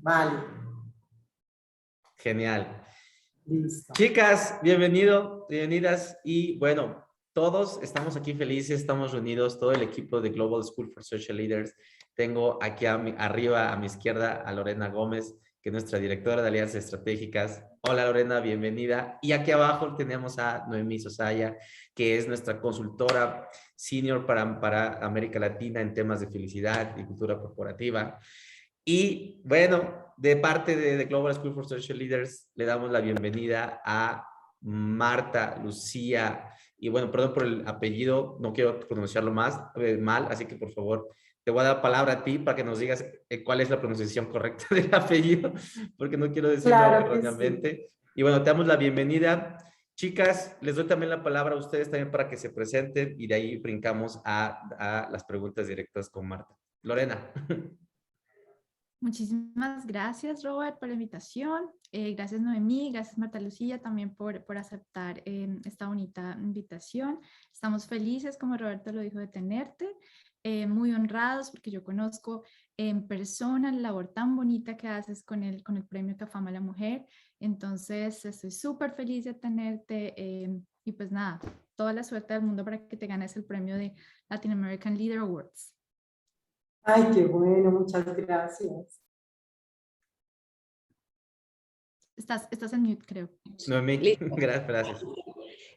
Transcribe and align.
Vale. 0.00 0.44
Genial. 2.16 2.84
Listo. 3.46 3.92
Chicas, 3.94 4.58
bienvenido, 4.62 5.46
bienvenidas 5.48 6.18
y 6.24 6.56
bueno, 6.58 7.04
todos 7.32 7.80
estamos 7.82 8.16
aquí 8.16 8.34
felices, 8.34 8.80
estamos 8.80 9.12
reunidos, 9.12 9.58
todo 9.58 9.72
el 9.72 9.82
equipo 9.82 10.20
de 10.20 10.30
Global 10.30 10.62
School 10.62 10.92
for 10.92 11.02
Social 11.02 11.36
Leaders. 11.36 11.74
Tengo 12.14 12.58
aquí 12.62 12.86
arriba 12.86 13.72
a 13.72 13.76
mi 13.76 13.86
izquierda 13.86 14.42
a 14.42 14.52
Lorena 14.52 14.88
Gómez, 14.88 15.34
que 15.60 15.70
es 15.70 15.72
nuestra 15.72 15.98
directora 15.98 16.42
de 16.42 16.48
Alianzas 16.48 16.84
Estratégicas. 16.84 17.64
Hola 17.80 18.04
Lorena, 18.06 18.40
bienvenida. 18.40 19.18
Y 19.22 19.32
aquí 19.32 19.50
abajo 19.50 19.96
tenemos 19.96 20.38
a 20.38 20.66
Noemí 20.68 21.00
Sosaya, 21.00 21.56
que 21.94 22.18
es 22.18 22.28
nuestra 22.28 22.60
consultora 22.60 23.48
senior 23.74 24.26
para, 24.26 24.60
para 24.60 25.04
América 25.04 25.38
Latina 25.38 25.80
en 25.80 25.94
temas 25.94 26.20
de 26.20 26.28
felicidad 26.28 26.96
y 26.96 27.04
cultura 27.04 27.38
corporativa. 27.38 28.20
Y 28.90 29.42
bueno, 29.44 30.14
de 30.16 30.36
parte 30.36 30.74
de, 30.74 31.04
Global 31.04 31.34
School 31.34 31.52
for 31.52 31.68
Social 31.68 31.98
Leaders, 31.98 32.48
le 32.54 32.64
damos 32.64 32.90
la 32.90 33.02
bienvenida 33.02 33.82
a 33.84 34.26
Marta, 34.62 35.60
Lucía, 35.62 36.54
y 36.78 36.88
bueno, 36.88 37.10
perdón 37.10 37.34
por 37.34 37.42
el 37.44 37.68
apellido, 37.68 38.38
no 38.40 38.54
quiero 38.54 38.80
pronunciarlo 38.80 39.30
más 39.30 39.60
eh, 39.74 39.98
mal, 39.98 40.28
así 40.30 40.46
que 40.46 40.56
por 40.56 40.72
favor, 40.72 41.06
te 41.44 41.50
voy 41.50 41.60
a 41.60 41.64
dar 41.64 41.82
palabra 41.82 42.14
a 42.14 42.24
ti 42.24 42.38
para 42.38 42.56
que 42.56 42.64
nos 42.64 42.78
digas 42.78 43.04
eh, 43.28 43.44
cuál 43.44 43.60
es 43.60 43.68
la 43.68 43.78
pronunciación 43.78 44.24
correcta 44.24 44.64
del 44.74 44.88
apellido, 44.94 45.52
porque 45.98 46.16
no 46.16 46.32
quiero 46.32 46.48
decirlo 46.48 46.78
erróneamente. 46.78 47.90
Y 48.14 48.22
bueno, 48.22 48.42
te 48.42 48.48
damos 48.48 48.66
la 48.66 48.76
bienvenida. 48.76 49.58
Chicas, 49.96 50.56
les 50.62 50.76
doy 50.76 50.86
también 50.86 51.10
la 51.10 51.22
palabra 51.22 51.56
a 51.56 51.58
ustedes 51.58 51.90
también 51.90 52.10
para 52.10 52.26
que 52.26 52.38
se 52.38 52.48
presenten 52.48 53.16
y 53.18 53.26
de 53.26 53.34
ahí 53.34 53.58
brincamos 53.58 54.18
a, 54.24 54.66
a 54.78 55.10
las 55.10 55.24
preguntas 55.24 55.68
directas 55.68 56.08
con 56.08 56.26
Marta. 56.26 56.56
Lorena. 56.80 57.34
Muchísimas 59.00 59.86
gracias, 59.86 60.42
Robert, 60.42 60.78
por 60.80 60.88
la 60.88 60.94
invitación. 60.94 61.70
Eh, 61.92 62.14
gracias, 62.14 62.40
Noemí. 62.40 62.90
Gracias, 62.90 63.16
Marta 63.16 63.38
Lucía, 63.38 63.80
también 63.80 64.14
por, 64.14 64.44
por 64.44 64.58
aceptar 64.58 65.22
em, 65.24 65.60
esta 65.64 65.86
bonita 65.86 66.36
invitación. 66.40 67.20
Estamos 67.52 67.86
felices, 67.86 68.36
como 68.36 68.56
Roberto 68.56 68.90
lo 68.90 69.00
dijo, 69.00 69.18
de 69.18 69.28
tenerte. 69.28 69.88
Eh, 70.42 70.66
muy 70.66 70.92
honrados 70.92 71.50
porque 71.50 71.70
yo 71.70 71.84
conozco 71.84 72.44
en 72.76 73.06
persona 73.06 73.70
la 73.70 73.80
labor 73.80 74.08
tan 74.08 74.34
bonita 74.34 74.76
que 74.76 74.88
haces 74.88 75.22
con 75.22 75.42
el, 75.42 75.62
con 75.62 75.76
el 75.76 75.86
premio 75.86 76.16
Cafama 76.16 76.50
a 76.50 76.54
la 76.54 76.60
Mujer. 76.60 77.06
Entonces, 77.38 78.24
estoy 78.24 78.50
súper 78.50 78.92
feliz 78.92 79.24
de 79.24 79.34
tenerte 79.34 80.14
em, 80.16 80.64
y 80.84 80.92
pues 80.92 81.12
nada, 81.12 81.40
toda 81.76 81.92
la 81.92 82.02
suerte 82.02 82.34
del 82.34 82.42
mundo 82.42 82.64
para 82.64 82.88
que 82.88 82.96
te 82.96 83.06
ganes 83.06 83.36
el 83.36 83.44
premio 83.44 83.76
de 83.76 83.94
Latin 84.28 84.52
American 84.52 84.98
Leader 84.98 85.18
Awards. 85.20 85.77
Ay, 86.90 87.10
qué 87.12 87.26
bueno, 87.26 87.70
muchas 87.70 88.02
gracias. 88.16 88.98
Estás, 92.28 92.46
estás 92.50 92.74
en 92.74 92.82
mute, 92.82 93.06
creo. 93.06 93.30
Noemí, 93.68 93.96
gracias. 94.36 95.02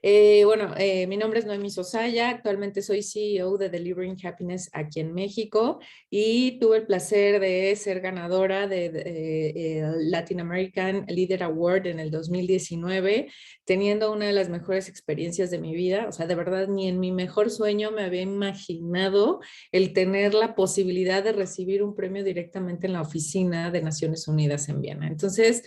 Eh, 0.02 0.44
bueno, 0.44 0.74
eh, 0.78 1.08
mi 1.08 1.16
nombre 1.16 1.40
es 1.40 1.46
Noemi 1.46 1.70
Sosaya, 1.70 2.28
actualmente 2.28 2.82
soy 2.82 3.04
CEO 3.04 3.58
de 3.58 3.70
Delivering 3.70 4.18
Happiness 4.22 4.70
aquí 4.74 5.00
en 5.00 5.14
México 5.14 5.80
y 6.10 6.60
tuve 6.60 6.80
el 6.80 6.88
placer 6.88 7.40
de 7.40 7.74
ser 7.78 8.02
ganadora 8.02 8.68
de, 8.68 8.88
eh, 8.88 9.82
Latin 10.10 10.42
American 10.42 11.06
Leader 11.08 11.44
Award 11.44 11.88
en 11.88 12.02
el 12.02 12.12
2019, 12.12 13.32
teniendo 13.64 14.12
una 14.12 14.26
de 14.26 14.34
las 14.34 14.50
mejores 14.50 14.90
experiencias 14.90 15.52
de 15.52 15.60
mi 15.60 15.74
vida. 15.74 16.06
O 16.10 16.12
sea, 16.12 16.28
de 16.28 16.36
verdad, 16.36 16.68
ni 16.68 16.90
en 16.90 17.00
mi 17.00 17.14
mejor 17.14 17.50
sueño 17.50 17.92
me 17.92 18.04
había 18.04 18.24
imaginado 18.24 19.40
el 19.72 19.94
tener 19.94 20.34
la 20.34 20.54
posibilidad 20.54 21.24
de 21.24 21.32
recibir 21.32 21.82
un 21.82 21.96
premio 21.96 22.26
directamente 22.26 22.88
en 22.88 22.94
la 22.94 23.04
oficina 23.04 23.72
de 23.72 23.82
Naciones 23.82 24.28
Unidas 24.28 24.68
en 24.68 24.82
Viena. 24.82 25.08
Entonces, 25.08 25.64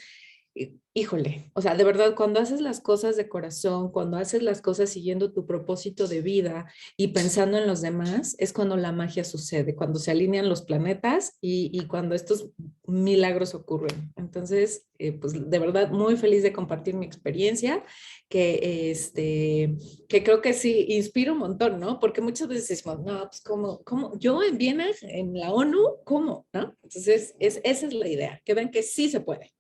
híjole, 0.96 1.50
o 1.54 1.60
sea, 1.60 1.74
de 1.74 1.82
verdad, 1.82 2.14
cuando 2.14 2.38
haces 2.38 2.60
las 2.60 2.80
cosas 2.80 3.16
de 3.16 3.28
corazón, 3.28 3.90
cuando 3.90 4.16
haces 4.16 4.42
las 4.44 4.62
cosas 4.62 4.90
siguiendo 4.90 5.32
tu 5.32 5.44
propósito 5.44 6.06
de 6.06 6.20
vida 6.20 6.66
y 6.96 7.08
pensando 7.08 7.58
en 7.58 7.66
los 7.66 7.82
demás, 7.82 8.36
es 8.38 8.52
cuando 8.52 8.76
la 8.76 8.92
magia 8.92 9.24
sucede, 9.24 9.74
cuando 9.74 9.98
se 9.98 10.12
alinean 10.12 10.48
los 10.48 10.62
planetas 10.62 11.36
y, 11.40 11.84
cuando 11.88 12.14
estos 12.14 12.50
milagros 12.86 13.54
ocurren. 13.54 14.12
Entonces, 14.16 14.86
eh, 14.98 15.12
pues 15.12 15.32
de 15.50 15.58
verdad, 15.58 15.90
muy 15.90 16.16
feliz 16.16 16.44
de 16.44 16.52
compartir 16.52 16.94
mi 16.94 17.06
experiencia, 17.06 17.82
que, 18.28 18.90
este, 18.90 19.76
que 20.08 20.22
creo 20.22 20.40
que 20.40 20.52
sí 20.52 20.86
inspira 20.90 21.32
un 21.32 21.38
montón, 21.38 21.80
¿no? 21.80 21.98
Porque 21.98 22.20
muchas 22.20 22.46
veces 22.46 22.68
decimos, 22.68 23.00
no, 23.00 23.26
pues 23.28 23.40
como, 23.40 23.82
como 23.82 24.16
yo 24.18 24.42
en 24.44 24.58
Viena, 24.58 24.86
en 25.02 25.34
la 25.34 25.52
ONU, 25.52 25.78
¿cómo? 26.04 26.46
¿No? 26.52 26.76
Entonces, 26.84 27.34
es, 27.40 27.60
esa 27.64 27.86
es 27.86 27.94
la 27.94 28.08
idea, 28.08 28.40
que 28.44 28.54
ven 28.54 28.70
que 28.70 28.84
sí 28.84 29.10
se 29.10 29.20
puede. 29.20 29.53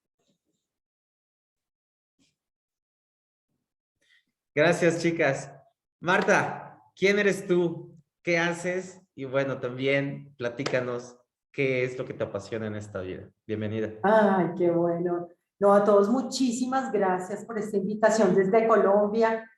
Gracias, 4.56 5.02
chicas. 5.02 5.52
Marta, 6.00 6.80
¿quién 6.94 7.18
eres 7.18 7.44
tú? 7.44 7.92
¿Qué 8.22 8.38
haces? 8.38 9.02
Y 9.16 9.24
bueno, 9.24 9.58
también 9.58 10.32
platícanos 10.36 11.18
qué 11.50 11.82
es 11.82 11.98
lo 11.98 12.04
que 12.04 12.14
te 12.14 12.22
apasiona 12.22 12.68
en 12.68 12.76
esta 12.76 13.00
vida. 13.00 13.28
Bienvenida. 13.44 13.94
Ay, 14.04 14.52
qué 14.56 14.70
bueno. 14.70 15.26
No, 15.58 15.74
a 15.74 15.82
todos 15.82 16.08
muchísimas 16.08 16.92
gracias 16.92 17.44
por 17.44 17.58
esta 17.58 17.78
invitación 17.78 18.32
desde 18.32 18.68
Colombia, 18.68 19.50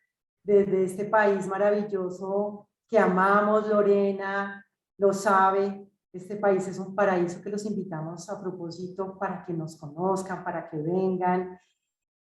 desde 0.43 0.84
este 0.84 1.05
país 1.05 1.47
maravilloso 1.47 2.67
que 2.89 2.99
amamos, 2.99 3.69
Lorena 3.69 4.65
lo 4.97 5.13
sabe. 5.13 5.91
Este 6.11 6.37
país 6.37 6.67
es 6.69 6.78
un 6.78 6.95
paraíso 6.95 7.43
que 7.43 7.51
los 7.51 7.67
invitamos 7.67 8.31
a 8.31 8.41
propósito 8.41 9.19
para 9.19 9.45
que 9.45 9.53
nos 9.53 9.77
conozcan, 9.77 10.43
para 10.43 10.71
que 10.71 10.78
vengan 10.78 11.61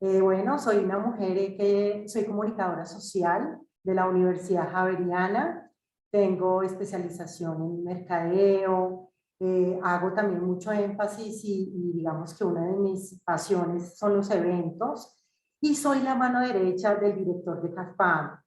eh, 0.06 0.20
bueno, 0.20 0.58
soy 0.58 0.84
una 0.84 0.98
mujer 0.98 1.38
eh, 1.38 1.56
que 1.56 2.08
soy 2.08 2.26
comunicadora 2.26 2.84
social 2.84 3.58
de 3.82 3.94
la 3.94 4.06
Universidad 4.06 4.70
Javeriana, 4.70 5.72
tengo 6.12 6.62
especialización 6.62 7.62
en 7.62 7.84
mercadeo, 7.84 9.12
eh, 9.40 9.80
hago 9.82 10.12
también 10.12 10.44
mucho 10.44 10.72
énfasis 10.72 11.42
y, 11.44 11.92
digamos 11.94 12.36
que 12.36 12.44
una 12.44 12.66
de 12.66 12.76
mis 12.76 13.18
pasiones 13.24 13.96
son 13.96 14.16
los 14.16 14.30
eventos 14.30 15.26
y 15.62 15.74
soy 15.74 16.02
la 16.02 16.14
mano 16.14 16.40
derecha 16.40 16.96
del 16.96 17.16
director 17.16 17.62
de 17.62 17.72
CAFAM. 17.72 18.40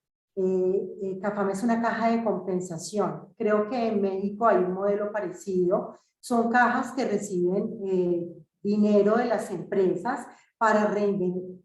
CAFAM 1.24 1.50
es 1.50 1.64
una 1.64 1.82
caja 1.82 2.12
de 2.12 2.24
compensación. 2.24 3.30
Creo 3.36 3.68
que 3.68 3.88
en 3.88 4.00
México 4.00 4.46
hay 4.46 4.58
un 4.58 4.74
modelo 4.74 5.12
parecido. 5.12 5.98
Son 6.20 6.52
cajas 6.52 6.92
que 6.92 7.06
reciben 7.06 8.37
dinero 8.68 9.16
de 9.16 9.26
las 9.26 9.50
empresas 9.50 10.28
para 10.58 10.88
reinvertir 10.88 11.60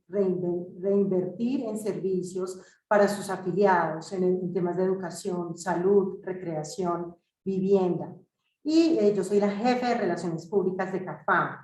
en 1.64 1.78
servicios 1.78 2.60
para 2.86 3.08
sus 3.08 3.28
afiliados 3.28 4.12
en, 4.12 4.52
temas 4.52 4.76
de 4.76 4.84
educación, 4.84 5.56
salud, 5.56 6.20
recreación, 6.22 7.16
vivienda. 7.44 8.14
Y 8.62 8.98
eh, 8.98 9.12
yo 9.14 9.24
soy 9.24 9.40
la 9.40 9.50
jefe 9.50 9.86
de 9.86 9.94
Relaciones 9.96 10.46
Públicas 10.46 10.92
de 10.92 11.04
CAFAM. 11.04 11.56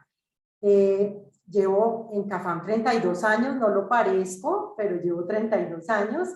Eh, 0.62 1.22
llevo 1.46 2.10
en 2.12 2.24
CAFAM 2.28 2.64
32 2.64 3.22
años, 3.22 3.54
no 3.56 3.68
lo 3.68 3.88
parezco, 3.88 4.74
pero 4.76 5.00
llevo 5.00 5.24
32 5.24 5.88
años 5.90 6.28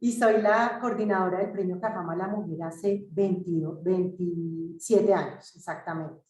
y 0.00 0.12
soy 0.12 0.40
la 0.40 0.78
coordinadora 0.80 1.40
del 1.40 1.52
premio 1.52 1.78
CAFAM 1.78 2.08
a 2.08 2.16
la 2.16 2.28
mujer 2.28 2.62
hace 2.62 3.06
22, 3.10 3.82
27 3.82 5.12
años 5.12 5.54
exactamente 5.56 6.26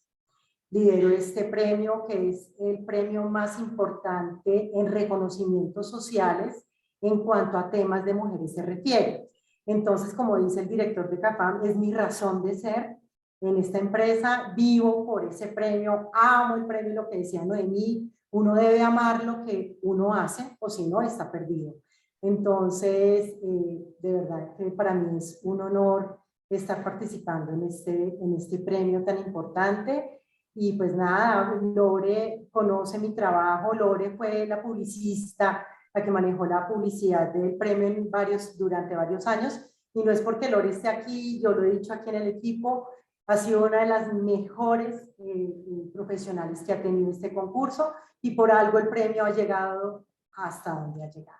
lidero 0.69 1.09
este 1.09 1.45
premio, 1.45 2.05
que 2.05 2.29
es 2.29 2.53
el 2.59 2.83
premio 2.85 3.23
más 3.23 3.59
importante 3.59 4.71
en 4.73 4.91
reconocimientos 4.91 5.89
sociales 5.89 6.65
en 7.01 7.23
cuanto 7.23 7.57
a 7.57 7.69
temas 7.69 8.03
de 8.03 8.13
mujeres 8.13 8.53
se 8.53 8.63
refiere. 8.63 9.29
Entonces, 9.65 10.13
como 10.13 10.37
dice 10.37 10.61
el 10.61 10.69
director 10.69 11.09
de 11.09 11.19
CAPAM, 11.19 11.65
es 11.65 11.75
mi 11.77 11.93
razón 11.93 12.43
de 12.43 12.55
ser 12.55 12.97
en 13.41 13.57
esta 13.57 13.77
empresa, 13.77 14.53
vivo 14.55 15.05
por 15.05 15.25
ese 15.25 15.47
premio, 15.47 16.09
amo 16.13 16.55
el 16.55 16.65
premio, 16.65 16.93
lo 16.93 17.09
que 17.09 17.19
decía 17.19 17.45
Noemí, 17.45 18.11
uno 18.31 18.55
debe 18.55 18.81
amar 18.81 19.23
lo 19.23 19.43
que 19.43 19.77
uno 19.83 20.13
hace, 20.13 20.57
o 20.59 20.69
si 20.69 20.87
no, 20.87 21.01
está 21.01 21.31
perdido. 21.31 21.75
Entonces, 22.21 23.35
eh, 23.41 23.95
de 23.99 24.11
verdad 24.11 24.55
que 24.57 24.71
para 24.71 24.93
mí 24.93 25.17
es 25.17 25.39
un 25.43 25.61
honor 25.61 26.19
estar 26.49 26.83
participando 26.83 27.51
en 27.51 27.63
este, 27.63 28.17
en 28.19 28.33
este 28.33 28.59
premio 28.59 29.03
tan 29.03 29.19
importante 29.19 30.21
y 30.59 30.73
pues 30.73 30.95
nada, 30.95 31.55
Lore 31.61 32.47
conoce 32.51 32.97
mi 32.97 33.13
trabajo, 33.13 33.75
Lore 33.75 34.17
fue 34.17 34.47
la 34.47 34.59
publicista, 34.59 35.67
la 35.93 36.03
que 36.03 36.09
manejó 36.09 36.47
la 36.47 36.67
publicidad 36.67 37.31
del 37.31 37.57
premio 37.57 37.87
en 37.87 38.09
varios, 38.09 38.57
durante 38.57 38.95
varios 38.95 39.27
años, 39.27 39.61
y 39.93 40.03
no 40.03 40.11
es 40.11 40.19
porque 40.19 40.49
Lore 40.49 40.71
esté 40.71 40.87
aquí, 40.87 41.39
yo 41.39 41.51
lo 41.51 41.63
he 41.63 41.71
dicho 41.71 41.93
aquí 41.93 42.09
en 42.09 42.15
el 42.15 42.27
equipo, 42.29 42.89
ha 43.27 43.37
sido 43.37 43.65
una 43.65 43.81
de 43.81 43.85
las 43.85 44.11
mejores 44.13 45.13
eh, 45.19 45.63
eh, 45.67 45.91
profesionales 45.93 46.63
que 46.63 46.73
ha 46.73 46.81
tenido 46.81 47.11
este 47.11 47.31
concurso, 47.31 47.93
y 48.19 48.31
por 48.31 48.51
algo 48.51 48.79
el 48.79 48.87
premio 48.87 49.25
ha 49.25 49.31
llegado 49.31 50.07
hasta 50.37 50.71
donde 50.71 51.03
ha 51.03 51.11
llegado. 51.11 51.37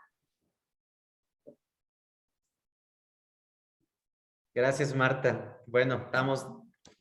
Gracias, 4.53 4.95
Marta. 4.95 5.59
Bueno, 5.65 5.95
estamos 6.05 6.47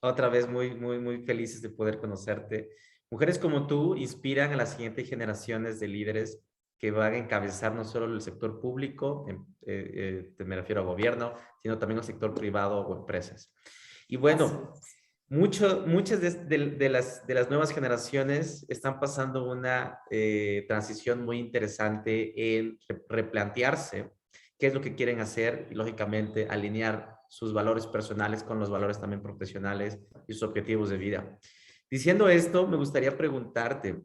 otra 0.06 0.28
vez 0.28 0.48
muy, 0.48 0.74
muy, 0.74 0.98
muy 0.98 1.22
felices 1.22 1.62
de 1.62 1.70
poder 1.70 1.98
conocerte. 1.98 2.70
Mujeres 3.10 3.38
como 3.38 3.66
tú 3.66 3.96
inspiran 3.96 4.52
a 4.52 4.56
las 4.56 4.72
siguientes 4.72 5.08
generaciones 5.08 5.78
de 5.80 5.88
líderes 5.88 6.42
que 6.78 6.90
van 6.90 7.14
a 7.14 7.18
encabezar 7.18 7.74
no 7.74 7.84
solo 7.84 8.06
el 8.06 8.20
sector 8.20 8.60
público, 8.60 9.26
em, 9.28 9.44
eh, 9.66 10.32
eh, 10.38 10.44
me 10.44 10.56
refiero 10.56 10.82
a 10.82 10.84
gobierno, 10.84 11.34
sino 11.62 11.78
también 11.78 11.98
al 11.98 12.04
sector 12.04 12.34
privado 12.34 12.80
o 12.80 12.98
empresas. 12.98 13.52
Y 14.08 14.16
bueno, 14.16 14.74
mucho, 15.28 15.84
muchas 15.86 16.20
de, 16.20 16.88
las, 16.88 17.26
de 17.26 17.34
las 17.34 17.48
nuevas 17.48 17.72
generaciones 17.72 18.64
están 18.68 19.00
pasando 19.00 19.50
una 19.50 20.00
eh, 20.10 20.64
transición 20.68 21.24
muy 21.24 21.38
interesante 21.38 22.58
en 22.58 22.78
replantearse 23.08 24.10
qué 24.58 24.68
es 24.68 24.74
lo 24.74 24.80
que 24.80 24.94
quieren 24.94 25.20
hacer 25.20 25.66
y 25.70 25.74
lógicamente 25.74 26.46
alinear 26.48 27.15
sus 27.28 27.52
valores 27.52 27.86
personales 27.86 28.42
con 28.42 28.58
los 28.58 28.70
valores 28.70 29.00
también 29.00 29.22
profesionales 29.22 29.98
y 30.26 30.32
sus 30.32 30.42
objetivos 30.44 30.90
de 30.90 30.96
vida. 30.96 31.38
Diciendo 31.90 32.28
esto, 32.28 32.66
me 32.66 32.76
gustaría 32.76 33.16
preguntarte, 33.16 34.02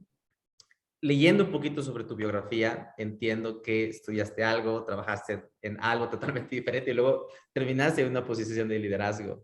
leyendo 1.01 1.45
un 1.45 1.51
poquito 1.51 1.81
sobre 1.81 2.03
tu 2.03 2.15
biografía, 2.15 2.93
entiendo 2.97 3.61
que 3.61 3.89
estudiaste 3.89 4.43
algo, 4.43 4.85
trabajaste 4.85 5.49
en 5.61 5.79
algo 5.81 6.07
totalmente 6.09 6.55
diferente 6.55 6.91
y 6.91 6.93
luego 6.93 7.27
terminaste 7.53 8.01
en 8.01 8.09
una 8.09 8.23
posición 8.23 8.67
de 8.67 8.79
liderazgo. 8.79 9.43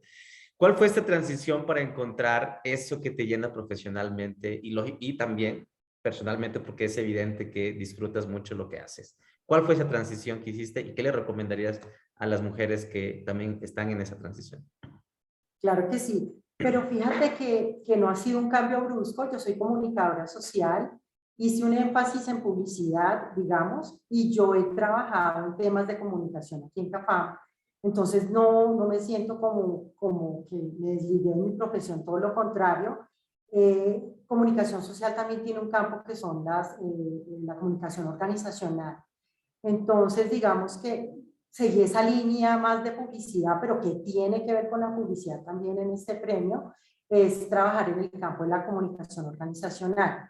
¿Cuál 0.56 0.76
fue 0.76 0.88
esta 0.88 1.06
transición 1.06 1.66
para 1.66 1.82
encontrar 1.82 2.62
eso 2.64 3.02
que 3.02 3.12
te 3.12 3.26
llena 3.26 3.54
profesionalmente 3.54 4.60
y, 4.62 4.76
y 5.00 5.18
también 5.18 5.68
personalmente 6.02 6.60
porque 6.60 6.86
es 6.86 6.98
evidente 6.98 7.50
que 7.50 7.74
disfrutas 7.74 8.28
mucho 8.28 8.56
lo 8.56 8.70
que 8.70 8.80
haces? 8.80 9.18
¿Cuál 9.46 9.66
fue 9.66 9.76
esa 9.76 9.88
transición 9.88 10.42
que 10.42 10.50
hiciste 10.50 10.82
y 10.82 10.94
qué 10.94 11.04
le 11.04 11.12
recomendarías 11.12 11.80
a 12.18 12.25
las 12.25 12.42
mujeres 12.42 12.86
que 12.86 13.24
también 13.25 13.60
están 13.62 13.90
en 13.90 14.02
esa 14.02 14.18
transición? 14.18 14.68
Claro 15.60 15.90
que 15.90 16.00
sí, 16.00 16.44
pero 16.58 16.84
fíjate 16.84 17.36
que, 17.36 17.84
que 17.86 17.98
no 17.98 18.10
ha 18.10 18.16
sido 18.16 18.40
un 18.40 18.50
cambio 18.50 18.84
brusco. 18.84 19.30
Yo 19.31 19.40
soy 19.40 19.58
comunicadora 19.58 20.28
social, 20.28 20.92
hice 21.38 21.64
un 21.64 21.74
énfasis 21.74 22.28
en 22.28 22.42
publicidad, 22.42 23.34
digamos, 23.36 24.00
y 24.10 24.34
yo 24.34 24.56
he 24.56 24.64
trabajado 24.75 25.48
en 25.48 25.58
temas 25.58 25.88
de 25.88 26.00
comunicación 26.00 26.64
aquí 26.66 26.81
en 26.81 26.92
CAFAM. 26.92 27.38
Entonces 27.84 28.30
no, 28.30 28.74
no 28.74 28.88
me 28.88 29.00
siento 29.00 29.40
como, 29.40 29.94
como 29.96 30.48
que 30.50 30.56
me 30.80 30.92
desligué 30.92 31.31
en 31.31 31.44
mi 31.44 31.52
profesión, 31.52 32.04
todo 32.04 32.19
lo 32.19 32.34
contrario. 32.34 33.00
Eh, 33.52 34.24
comunicación 34.28 34.81
social 34.81 35.16
también 35.16 35.44
tiene 35.44 35.60
un 35.60 35.69
campo 35.69 36.04
que 36.04 36.16
son 36.16 36.44
las, 36.44 36.78
eh, 36.81 37.24
la 37.44 37.56
comunicación 37.56 38.08
organizacional. 38.08 38.98
Entonces, 39.64 40.30
digamos 40.30 40.78
que 40.78 41.16
seguí 41.57 41.81
esa 41.81 42.04
línea 42.04 42.56
más 42.59 42.83
de 42.83 42.92
publicidad, 42.92 43.57
pero 43.59 43.80
que 43.80 43.89
tiene 44.06 44.45
que 44.45 44.54
ver 44.54 44.69
con 44.69 44.80
la 44.80 44.95
publicidad 44.95 45.44
también 45.44 45.80
en 45.80 45.89
este 45.89 46.13
premio, 46.13 46.71
es 47.09 47.50
trabajar 47.50 47.89
en 47.89 48.00
el 48.00 48.12
campo 48.12 48.44
de 48.44 48.50
la 48.50 48.63
comunicación 48.63 49.25
organizacional. 49.25 50.30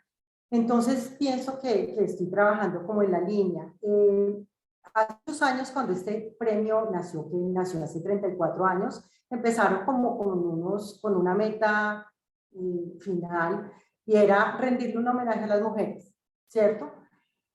Entonces, 0.50 1.13
pienso 1.19 1.59
que, 1.59 1.94
que 1.94 2.06
estoy 2.06 2.29
trabajando 2.29 2.85
como 2.85 3.03
en 3.03 3.12
la 3.12 3.19
línea. 3.19 3.74
Eh, 3.81 4.41
hace 4.94 5.15
unos 5.27 5.41
años, 5.41 5.71
cuando 5.71 5.91
este 5.91 6.33
premio 6.39 6.89
nació, 6.91 7.29
que 7.29 7.35
nació 7.35 7.83
hace 7.83 8.00
34 8.00 8.65
años, 8.65 9.03
empezaron 9.29 9.83
como 9.83 10.18
con, 10.18 10.29
unos, 10.29 10.97
con 11.01 11.13
una 11.13 11.35
meta 11.35 12.09
eh, 12.53 12.97
final 13.01 13.69
y 14.06 14.15
era 14.15 14.56
rendirle 14.56 14.97
un 14.97 15.09
homenaje 15.09 15.44
a 15.44 15.47
las 15.47 15.62
mujeres, 15.62 16.15
¿cierto? 16.47 16.89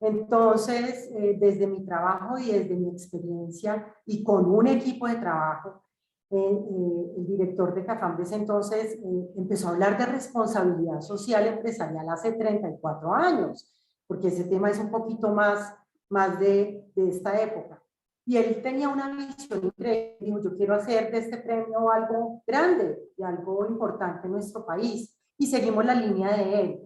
Entonces, 0.03 1.09
eh, 1.13 1.37
desde 1.39 1.69
mi 1.69 1.85
trabajo 1.85 2.37
y 2.37 2.51
desde 2.51 2.75
mi 2.75 2.89
experiencia 2.89 3.87
y 4.05 4.25
con 4.25 4.47
un 4.47 4.67
equipo 4.67 5.07
de 5.07 5.15
trabajo, 5.15 5.81
eh, 6.29 6.37
eh, 6.39 7.15
el 7.19 7.27
director 7.27 7.73
de 7.73 7.85
CAFAM 7.85 8.17
desde 8.17 8.37
entonces 8.37 8.99
empezó 9.37 9.69
a 9.69 9.73
hablar 9.73 9.97
de 9.99 10.07
responsabilidad 10.07 11.01
social 11.03 11.47
empresarial 11.47 12.09
hace 12.09 12.33
34 12.33 13.15
años, 13.15 13.73
porque 14.09 14.29
ese 14.29 14.45
tema 14.45 14.71
es 14.71 14.81
un 14.81 14.91
poquito 14.91 15.31
más, 15.31 15.73
más 16.09 16.41
de, 16.41 16.85
de 16.97 17.09
esta 17.09 17.41
época. 17.41 17.81
Y 18.27 18.39
él 18.39 18.61
tenía 18.61 18.89
una 18.89 19.09
visión 19.09 19.67
increíble, 19.67 20.17
dijo, 20.21 20.41
yo 20.41 20.57
quiero 20.57 20.75
hacer 20.75 21.13
de 21.13 21.19
este 21.19 21.37
premio 21.37 21.91
algo 21.93 22.43
grande 22.45 22.99
y 23.17 23.23
algo 23.23 23.67
importante 23.67 24.27
en 24.27 24.33
nuestro 24.33 24.67
país. 24.67 25.17
Y 25.39 25.47
seguimos 25.47 25.85
la 25.85 25.95
línea 25.95 26.37
de 26.37 26.61
él 26.61 26.82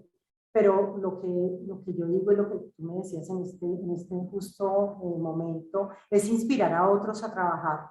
pero 0.56 0.97
lo 0.97 1.20
que, 1.20 1.67
lo 1.67 1.85
que 1.85 1.93
yo 1.93 2.06
digo 2.06 2.32
y 2.32 2.37
lo 2.37 2.49
que 2.49 2.56
tú 2.75 2.82
me 2.82 2.94
decías 2.94 3.29
en 3.29 3.43
este, 3.43 3.67
en 3.67 3.91
este 3.91 4.14
justo 4.31 4.97
eh, 5.03 5.19
momento 5.19 5.91
es 6.08 6.26
inspirar 6.31 6.73
a 6.73 6.91
otros 6.91 7.23
a 7.23 7.31
trabajar 7.31 7.91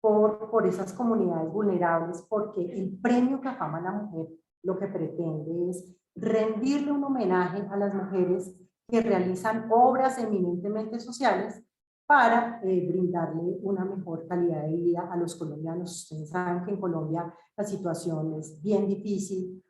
por, 0.00 0.50
por 0.50 0.66
esas 0.66 0.92
comunidades 0.92 1.52
vulnerables, 1.52 2.26
porque 2.28 2.62
el 2.62 2.98
premio 3.00 3.40
CAFAM 3.40 3.76
a 3.76 3.80
la 3.80 3.92
mujer 3.92 4.26
lo 4.64 4.76
que 4.76 4.88
pretende 4.88 5.70
es 5.70 5.88
rendirle 6.16 6.90
un 6.90 7.04
homenaje 7.04 7.64
a 7.70 7.76
las 7.76 7.94
mujeres 7.94 8.56
que 8.88 9.02
realizan 9.02 9.68
obras 9.70 10.18
eminentemente 10.18 10.98
sociales 10.98 11.62
para 12.06 12.60
eh, 12.64 12.88
brindarle 12.88 13.60
una 13.62 13.84
mejor 13.84 14.26
calidad 14.26 14.64
de 14.64 14.74
vida 14.74 15.08
a 15.12 15.16
los 15.16 15.36
colombianos. 15.36 16.02
Ustedes 16.02 16.30
saben 16.30 16.64
que 16.64 16.72
en 16.72 16.80
Colombia 16.80 17.32
la 17.56 17.62
situación 17.62 18.34
es 18.34 18.60
bien 18.60 18.88
difícil, 18.88 19.62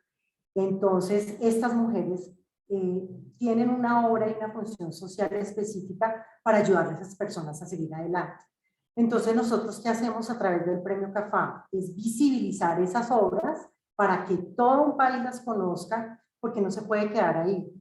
entonces, 0.55 1.37
estas 1.39 1.73
mujeres 1.73 2.31
eh, 2.69 3.09
tienen 3.37 3.69
una 3.69 4.07
obra 4.07 4.29
y 4.29 4.35
una 4.37 4.51
función 4.51 4.91
social 4.91 5.33
específica 5.33 6.25
para 6.43 6.59
ayudar 6.59 6.87
a 6.87 6.93
esas 6.93 7.15
personas 7.15 7.61
a 7.61 7.65
seguir 7.65 7.93
adelante. 7.93 8.43
Entonces, 8.95 9.35
nosotros, 9.35 9.79
¿qué 9.81 9.89
hacemos 9.89 10.29
a 10.29 10.37
través 10.37 10.65
del 10.65 10.81
Premio 10.81 11.13
CAFAM? 11.13 11.63
Es 11.71 11.95
visibilizar 11.95 12.81
esas 12.81 13.09
obras 13.11 13.69
para 13.95 14.25
que 14.25 14.35
todo 14.37 14.83
un 14.83 14.97
país 14.97 15.23
las 15.23 15.41
conozca, 15.41 16.21
porque 16.39 16.61
no 16.61 16.71
se 16.71 16.81
puede 16.81 17.09
quedar 17.09 17.37
ahí. 17.37 17.71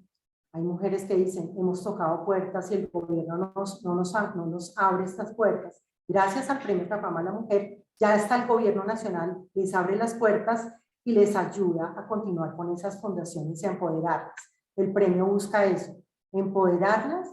Hay 0.53 0.63
mujeres 0.63 1.05
que 1.05 1.15
dicen, 1.15 1.53
hemos 1.57 1.83
tocado 1.83 2.25
puertas 2.25 2.71
y 2.71 2.75
el 2.75 2.89
gobierno 2.89 3.37
no 3.37 3.53
nos, 3.55 3.85
no 3.85 3.95
nos, 3.95 4.13
no 4.35 4.47
nos 4.47 4.77
abre 4.77 5.05
estas 5.05 5.35
puertas. 5.35 5.83
Gracias 6.09 6.51
al 6.51 6.61
Premio 6.61 6.89
CAFAM 6.89 7.17
a 7.17 7.23
la 7.23 7.33
Mujer, 7.33 7.85
ya 7.99 8.17
está 8.17 8.37
el 8.37 8.49
gobierno 8.49 8.85
nacional, 8.85 9.49
les 9.55 9.75
abre 9.75 9.97
las 9.97 10.15
puertas 10.15 10.73
y 11.05 11.13
les 11.13 11.35
ayuda 11.37 11.95
a 11.97 12.07
continuar 12.07 12.57
con 12.57 12.73
esas 12.73 13.01
fundaciones 13.01 13.63
y 13.63 13.67
a 13.67 13.71
empoderarlas. 13.71 14.35
El 14.77 14.93
premio 14.93 15.27
busca 15.27 15.65
eso, 15.65 15.97
empoderarlas 16.33 17.29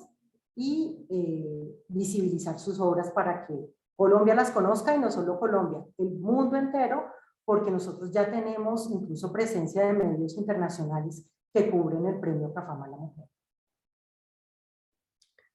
y 0.56 1.06
eh, 1.10 1.86
visibilizar 1.88 2.60
sus 2.60 2.80
obras 2.80 3.12
para 3.12 3.46
que 3.46 3.74
Colombia 3.96 4.36
las 4.36 4.52
conozca 4.52 4.96
y 4.96 5.00
no 5.00 5.12
solo 5.12 5.40
Colombia, 5.40 5.84
el 5.98 6.20
mundo 6.20 6.56
entero, 6.56 7.06
porque 7.46 7.72
nosotros 7.72 8.12
ya 8.12 8.30
tenemos 8.30 8.90
incluso 8.92 9.32
presencia 9.32 9.86
de 9.86 9.94
medios 9.94 10.38
internacionales 10.38 11.26
que 11.54 11.72
cubren 11.72 12.06
el 12.06 12.20
premio 12.20 12.54
Cafama 12.54 12.86
a 12.86 12.90
la 12.90 12.98
Mujer. 12.98 13.26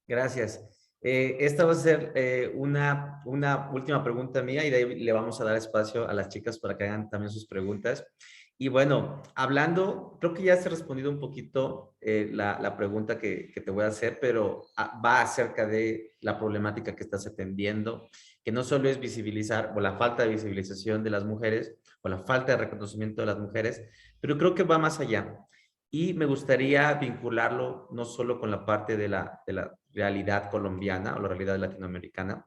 Gracias. 0.09 0.82
Eh, 1.05 1.37
esta 1.41 1.65
va 1.65 1.73
a 1.73 1.77
ser 1.77 2.13
eh, 2.15 2.53
una, 2.55 3.21
una 3.25 3.71
última 3.73 4.05
pregunta 4.05 4.41
mía 4.41 4.65
y 4.65 4.71
de 4.71 4.77
ahí 4.77 5.01
le 5.01 5.13
vamos 5.13 5.41
a 5.41 5.45
dar 5.45 5.57
espacio 5.57 6.09
a 6.09 6.15
las 6.15 6.29
chicas 6.29 6.59
para 6.61 6.77
que 6.77 6.85
hagan 6.85 7.11
también 7.11 7.31
sus 7.31 7.47
preguntas. 7.47 8.07
Y 8.57 8.69
bueno, 8.69 9.21
hablando, 9.35 10.17
creo 10.21 10.33
que 10.33 10.45
ya 10.45 10.57
se 10.57 10.69
respondido 10.69 11.11
un 11.11 11.19
poquito 11.19 11.97
eh, 12.01 12.31
la, 12.33 12.61
la, 12.61 12.77
pregunta 12.77 13.19
que, 13.19 13.51
que, 13.53 13.61
te 13.61 13.73
voy 13.73 13.83
a 13.83 13.89
hacer, 13.89 14.19
pero 14.21 14.63
ah, 14.77 15.01
va 15.05 15.23
acerca 15.23 15.67
de 15.67 16.13
la 16.21 16.39
problemática 16.39 16.95
que 16.95 17.03
estás 17.03 17.27
atendiendo, 17.27 18.07
que 18.45 18.53
no 18.53 18.63
solo 18.63 18.89
es 18.89 19.01
visibilizar 19.01 19.73
o 19.75 19.81
la 19.81 19.99
falta 19.99 20.23
de 20.23 20.29
visibilización 20.29 21.03
de 21.03 21.11
las 21.11 21.25
mujeres 21.25 21.75
o 22.03 22.09
la 22.09 22.19
falta 22.19 22.53
de 22.53 22.59
reconocimiento 22.59 23.23
de 23.23 23.27
las 23.27 23.39
mujeres, 23.39 23.83
pero 24.21 24.39
creo 24.39 24.55
que 24.55 24.63
va 24.63 24.79
más 24.79 25.01
allá. 25.01 25.37
Y 25.91 26.15
me 26.15 26.27
gustaría 26.27 26.95
vincularlo 26.95 27.89
no 27.91 28.05
solo 28.05 28.39
con 28.39 28.53
la 28.53 28.65
parte 28.65 28.97
de 28.97 29.09
la 29.09 29.43
realidad 29.93 30.51
colombiana 30.51 31.15
o 31.15 31.21
la 31.21 31.29
realidad 31.29 31.59
latinoamericana, 31.59 32.47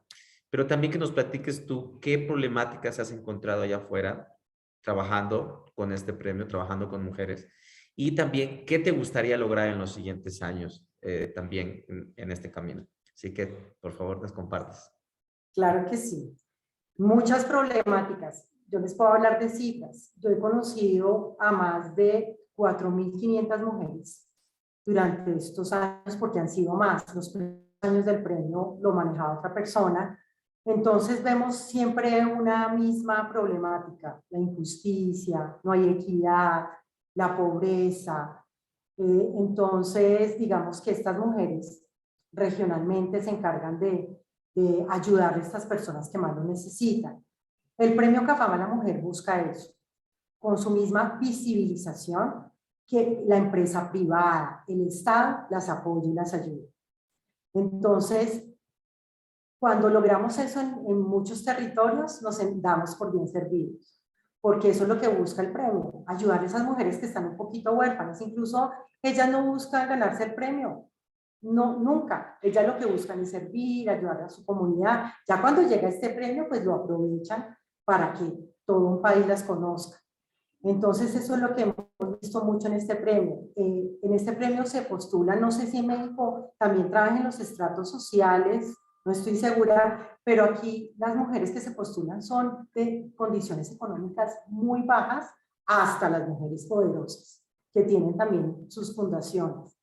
pero 0.50 0.66
también 0.66 0.92
que 0.92 0.98
nos 0.98 1.12
platiques 1.12 1.66
tú 1.66 1.98
qué 2.00 2.18
problemáticas 2.18 2.98
has 2.98 3.10
encontrado 3.12 3.62
allá 3.62 3.76
afuera 3.76 4.32
trabajando 4.80 5.64
con 5.74 5.92
este 5.92 6.12
premio, 6.12 6.46
trabajando 6.46 6.88
con 6.88 7.04
mujeres, 7.04 7.48
y 7.96 8.14
también 8.14 8.64
qué 8.64 8.78
te 8.78 8.90
gustaría 8.90 9.36
lograr 9.36 9.68
en 9.68 9.78
los 9.78 9.94
siguientes 9.94 10.42
años 10.42 10.86
eh, 11.00 11.32
también 11.34 11.84
en, 12.16 12.30
este 12.30 12.50
camino. 12.50 12.86
Así 13.14 13.32
que, 13.32 13.46
por 13.80 13.92
favor, 13.92 14.20
nos 14.20 14.32
compartas. 14.32 14.92
Claro 15.54 15.88
que 15.90 15.96
sí. 15.96 16.36
Muchas 16.98 17.44
problemáticas. 17.44 18.48
Yo 18.68 18.78
les 18.78 18.94
puedo 18.94 19.10
hablar 19.12 19.38
de 19.40 19.48
cifras. 19.48 20.12
Yo 20.16 20.30
he 20.30 20.38
conocido 20.38 21.36
a 21.40 21.50
más 21.52 21.96
de 21.96 22.38
4.500 22.56 23.64
mujeres 23.64 24.25
durante 24.86 25.34
estos 25.34 25.72
años, 25.72 26.16
porque 26.16 26.38
han 26.38 26.48
sido 26.48 26.74
más. 26.74 27.12
Los 27.14 27.36
años 27.80 28.06
del 28.06 28.22
premio 28.22 28.78
lo 28.80 28.92
manejaba 28.92 29.38
otra 29.38 29.52
persona. 29.52 30.18
Entonces 30.64 31.22
vemos 31.22 31.56
siempre 31.56 32.24
una 32.24 32.68
misma 32.68 33.28
problemática, 33.28 34.20
la 34.30 34.38
injusticia, 34.38 35.58
no 35.62 35.72
hay 35.72 35.88
equidad, 35.88 36.66
la 37.14 37.36
pobreza. 37.36 38.44
Eh, 38.96 39.32
entonces, 39.38 40.38
digamos 40.38 40.80
que 40.80 40.92
estas 40.92 41.18
mujeres 41.18 41.84
regionalmente 42.32 43.20
se 43.22 43.30
encargan 43.30 43.78
de, 43.78 44.20
de 44.54 44.86
ayudar 44.88 45.34
a 45.34 45.40
estas 45.40 45.66
personas 45.66 46.08
que 46.10 46.18
más 46.18 46.34
lo 46.34 46.44
necesitan. 46.44 47.24
El 47.78 47.94
premio 47.94 48.24
CAFAM 48.24 48.52
a 48.52 48.58
la 48.58 48.66
mujer 48.68 49.00
busca 49.00 49.40
eso, 49.42 49.72
con 50.38 50.56
su 50.58 50.70
misma 50.70 51.18
visibilización, 51.20 52.50
que 52.86 53.24
la 53.26 53.36
empresa 53.36 53.90
privada, 53.90 54.64
el 54.68 54.86
Estado, 54.86 55.46
las 55.50 55.68
apoye 55.68 56.08
y 56.08 56.14
las 56.14 56.32
ayude. 56.34 56.72
Entonces, 57.54 58.44
cuando 59.58 59.88
logramos 59.88 60.38
eso 60.38 60.60
en, 60.60 60.68
en 60.86 61.00
muchos 61.00 61.44
territorios, 61.44 62.22
nos 62.22 62.38
damos 62.60 62.94
por 62.94 63.12
bien 63.12 63.26
servidos, 63.26 64.00
porque 64.40 64.70
eso 64.70 64.84
es 64.84 64.88
lo 64.88 65.00
que 65.00 65.08
busca 65.08 65.42
el 65.42 65.52
premio, 65.52 66.04
ayudar 66.06 66.40
a 66.40 66.46
esas 66.46 66.64
mujeres 66.64 66.98
que 66.98 67.06
están 67.06 67.26
un 67.26 67.36
poquito 67.36 67.72
huérfanas, 67.72 68.20
incluso 68.20 68.70
ellas 69.02 69.30
no 69.30 69.44
buscan 69.46 69.88
ganarse 69.88 70.24
el 70.24 70.34
premio, 70.34 70.88
no, 71.42 71.78
nunca. 71.78 72.38
Ellas 72.42 72.66
lo 72.66 72.76
que 72.76 72.86
buscan 72.86 73.20
es 73.20 73.30
servir, 73.30 73.88
ayudar 73.88 74.22
a 74.22 74.28
su 74.28 74.44
comunidad. 74.44 75.12
Ya 75.28 75.40
cuando 75.40 75.62
llega 75.62 75.88
este 75.88 76.10
premio, 76.10 76.48
pues 76.48 76.64
lo 76.64 76.74
aprovechan 76.74 77.56
para 77.84 78.12
que 78.12 78.32
todo 78.64 78.86
un 78.86 79.02
país 79.02 79.26
las 79.26 79.42
conozca. 79.42 79.98
Entonces, 80.62 81.14
eso 81.14 81.34
es 81.34 81.40
lo 81.40 81.54
que 81.54 81.62
hemos 81.62 82.20
visto 82.20 82.44
mucho 82.44 82.66
en 82.68 82.74
este 82.74 82.96
premio. 82.96 83.48
Eh, 83.54 83.98
en 84.02 84.12
este 84.14 84.32
premio 84.32 84.66
se 84.66 84.82
postula, 84.82 85.36
no 85.36 85.50
sé 85.50 85.66
si 85.66 85.78
en 85.78 85.86
México 85.86 86.54
también 86.58 86.90
trabajan 86.90 87.18
en 87.18 87.24
los 87.24 87.38
estratos 87.40 87.90
sociales, 87.90 88.74
no 89.04 89.12
estoy 89.12 89.36
segura, 89.36 90.18
pero 90.24 90.44
aquí 90.44 90.92
las 90.98 91.14
mujeres 91.14 91.52
que 91.52 91.60
se 91.60 91.70
postulan 91.70 92.22
son 92.22 92.68
de 92.74 93.12
condiciones 93.16 93.70
económicas 93.70 94.34
muy 94.48 94.82
bajas 94.82 95.30
hasta 95.64 96.10
las 96.10 96.28
mujeres 96.28 96.66
poderosas, 96.66 97.40
que 97.72 97.82
tienen 97.82 98.16
también 98.16 98.68
sus 98.68 98.96
fundaciones. 98.96 99.78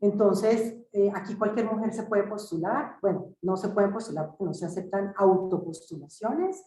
Entonces, 0.00 0.76
eh, 0.92 1.10
aquí 1.14 1.34
cualquier 1.36 1.72
mujer 1.72 1.94
se 1.94 2.02
puede 2.02 2.24
postular, 2.24 2.96
bueno, 3.00 3.34
no 3.40 3.56
se 3.56 3.70
pueden 3.70 3.92
postular 3.92 4.28
porque 4.28 4.44
no 4.44 4.54
se 4.54 4.66
aceptan 4.66 5.14
autopostulaciones, 5.16 6.62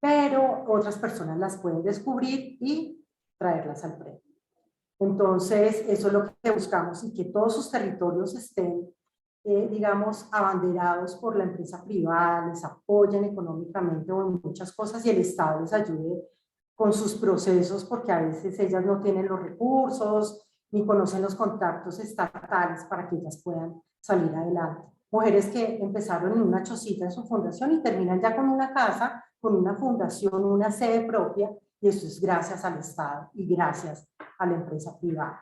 pero 0.00 0.64
otras 0.66 0.96
personas 0.96 1.38
las 1.38 1.58
pueden 1.58 1.82
descubrir 1.82 2.56
y 2.60 2.99
traerlas 3.40 3.82
al 3.84 3.96
premio. 3.96 4.20
Entonces, 4.98 5.82
eso 5.88 6.08
es 6.08 6.12
lo 6.12 6.34
que 6.42 6.50
buscamos 6.50 7.02
y 7.04 7.14
que 7.14 7.24
todos 7.24 7.54
sus 7.54 7.70
territorios 7.70 8.34
estén, 8.36 8.86
eh, 9.44 9.68
digamos, 9.70 10.28
abanderados 10.30 11.16
por 11.16 11.36
la 11.36 11.44
empresa 11.44 11.82
privada, 11.82 12.48
les 12.48 12.62
apoyen 12.62 13.24
económicamente 13.24 14.12
o 14.12 14.28
en 14.28 14.40
muchas 14.44 14.70
cosas 14.72 15.04
y 15.06 15.10
el 15.10 15.16
Estado 15.16 15.62
les 15.62 15.72
ayude 15.72 16.22
con 16.74 16.92
sus 16.92 17.14
procesos 17.14 17.86
porque 17.86 18.12
a 18.12 18.20
veces 18.20 18.58
ellas 18.60 18.84
no 18.84 19.00
tienen 19.00 19.26
los 19.26 19.42
recursos, 19.42 20.46
ni 20.70 20.84
conocen 20.84 21.22
los 21.22 21.34
contactos 21.34 21.98
estatales 21.98 22.84
para 22.84 23.08
que 23.08 23.16
ellas 23.16 23.40
puedan 23.42 23.82
salir 24.00 24.34
adelante. 24.34 24.82
Mujeres 25.10 25.46
que 25.46 25.78
empezaron 25.78 26.32
en 26.32 26.42
una 26.42 26.62
chocita 26.62 27.06
en 27.06 27.10
su 27.10 27.24
fundación 27.24 27.72
y 27.72 27.82
terminan 27.82 28.20
ya 28.20 28.36
con 28.36 28.50
una 28.50 28.72
casa, 28.72 29.24
con 29.40 29.56
una 29.56 29.74
fundación, 29.76 30.44
una 30.44 30.70
sede 30.70 31.06
propia, 31.06 31.50
y 31.80 31.88
eso 31.88 32.06
es 32.06 32.20
gracias 32.20 32.64
al 32.64 32.78
Estado 32.78 33.30
y 33.34 33.46
gracias 33.54 34.08
a 34.38 34.46
la 34.46 34.56
empresa 34.56 34.98
privada. 34.98 35.40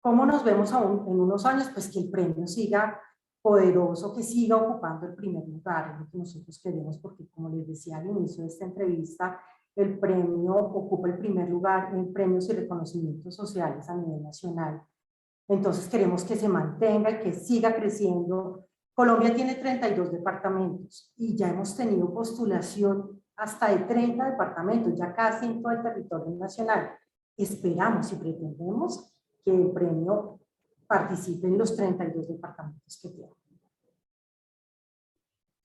¿Cómo 0.00 0.26
nos 0.26 0.44
vemos 0.44 0.72
aún 0.72 1.06
en 1.08 1.20
unos 1.20 1.44
años? 1.46 1.70
Pues 1.72 1.88
que 1.90 2.00
el 2.00 2.10
premio 2.10 2.46
siga 2.46 3.00
poderoso, 3.40 4.14
que 4.14 4.22
siga 4.22 4.56
ocupando 4.56 5.06
el 5.06 5.14
primer 5.14 5.46
lugar, 5.48 5.92
es 5.92 6.00
lo 6.00 6.10
que 6.10 6.18
nosotros 6.18 6.60
queremos, 6.62 6.98
porque 6.98 7.28
como 7.28 7.48
les 7.48 7.66
decía 7.66 7.98
al 7.98 8.06
inicio 8.06 8.42
de 8.42 8.48
esta 8.48 8.64
entrevista, 8.64 9.40
el 9.74 9.98
premio 9.98 10.54
ocupa 10.54 11.08
el 11.08 11.18
primer 11.18 11.48
lugar 11.48 11.94
en 11.94 12.12
premios 12.12 12.48
y 12.48 12.52
reconocimientos 12.52 13.34
sociales 13.34 13.88
a 13.88 13.96
nivel 13.96 14.22
nacional. 14.22 14.82
Entonces 15.48 15.88
queremos 15.88 16.24
que 16.24 16.36
se 16.36 16.48
mantenga 16.48 17.10
y 17.10 17.20
que 17.20 17.32
siga 17.32 17.74
creciendo. 17.74 18.66
Colombia 18.94 19.34
tiene 19.34 19.54
32 19.56 20.12
departamentos 20.12 21.12
y 21.16 21.36
ya 21.36 21.48
hemos 21.48 21.76
tenido 21.76 22.12
postulación 22.12 23.21
hasta 23.42 23.70
de 23.70 23.78
30 23.86 24.30
departamentos, 24.30 24.96
ya 24.96 25.12
casi 25.12 25.46
en 25.46 25.60
todo 25.60 25.72
el 25.72 25.82
territorio 25.82 26.30
nacional. 26.36 26.96
Esperamos 27.36 28.12
y 28.12 28.16
pretendemos 28.16 29.12
que 29.44 29.50
el 29.50 29.72
premio 29.72 30.38
participe 30.86 31.48
en 31.48 31.58
los 31.58 31.74
32 31.74 32.28
departamentos 32.28 33.00
que 33.02 33.08
tiene. 33.08 33.32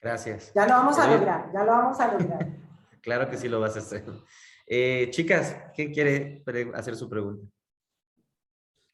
Gracias. 0.01 0.51
Ya 0.55 0.65
lo 0.65 0.73
vamos 0.73 0.97
a 0.97 1.11
lograr, 1.11 1.51
ya 1.53 1.63
lo 1.63 1.71
vamos 1.71 1.99
a 1.99 2.13
lograr. 2.13 2.47
Claro 3.01 3.29
que 3.29 3.37
sí 3.37 3.47
lo 3.47 3.61
vas 3.61 3.77
a 3.77 3.79
hacer. 3.79 4.03
Eh, 4.65 5.07
chicas, 5.11 5.55
¿quién 5.73 5.93
quiere 5.93 6.43
hacer 6.73 6.97
su 6.97 7.07
pregunta? 7.07 7.47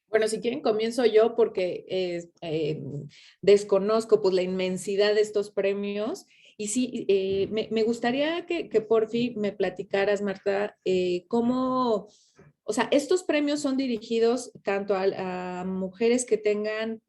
Bueno, 0.08 0.28
si 0.28 0.40
quieren 0.40 0.62
comienzo 0.62 1.04
yo 1.06 1.36
porque 1.36 1.84
eh, 1.90 2.84
desconozco 3.42 4.22
pues 4.22 4.36
la 4.36 4.44
inmensidad 4.44 5.16
de 5.16 5.22
estos 5.22 5.50
premios 5.50 6.28
y 6.58 6.68
sí, 6.68 7.06
eh, 7.08 7.48
me, 7.72 7.84
gustaría 7.84 8.46
que, 8.46 8.82
por 8.82 9.10
fin 9.10 9.40
me 9.40 9.52
platicaras, 9.52 10.22
Marta, 10.22 10.78
cómo, 11.28 12.08
o 12.64 12.74
sea, 12.74 12.88
estos 12.92 13.24
premios 13.24 13.60
son 13.62 13.78
dirigidos 13.78 14.52
tanto 14.64 14.96
a, 14.96 15.64
mujeres 15.66 16.26
que 16.26 16.38
tengan 16.38 17.02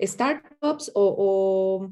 startups 0.00 0.90
o, 0.94 1.90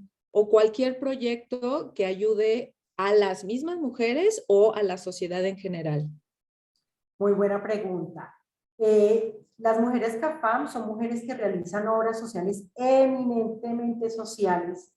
cualquier 0.50 0.98
proyecto 0.98 1.92
que 1.94 2.04
ayude 2.04 2.76
a 2.96 3.14
las 3.14 3.44
mismas 3.44 3.78
mujeres 3.78 4.44
o 4.48 4.74
a 4.74 4.82
la 4.82 4.98
sociedad 4.98 5.44
en 5.44 5.56
general? 5.56 6.08
Muy 7.18 7.32
buena 7.32 7.62
pregunta. 7.62 8.34
Eh, 8.78 9.38
las 9.58 9.80
mujeres 9.80 10.16
CAFAM 10.16 10.68
son 10.68 10.86
mujeres 10.86 11.24
que 11.24 11.34
realizan 11.34 11.88
obras 11.88 12.18
sociales 12.18 12.66
eminentemente 12.74 14.10
sociales 14.10 14.92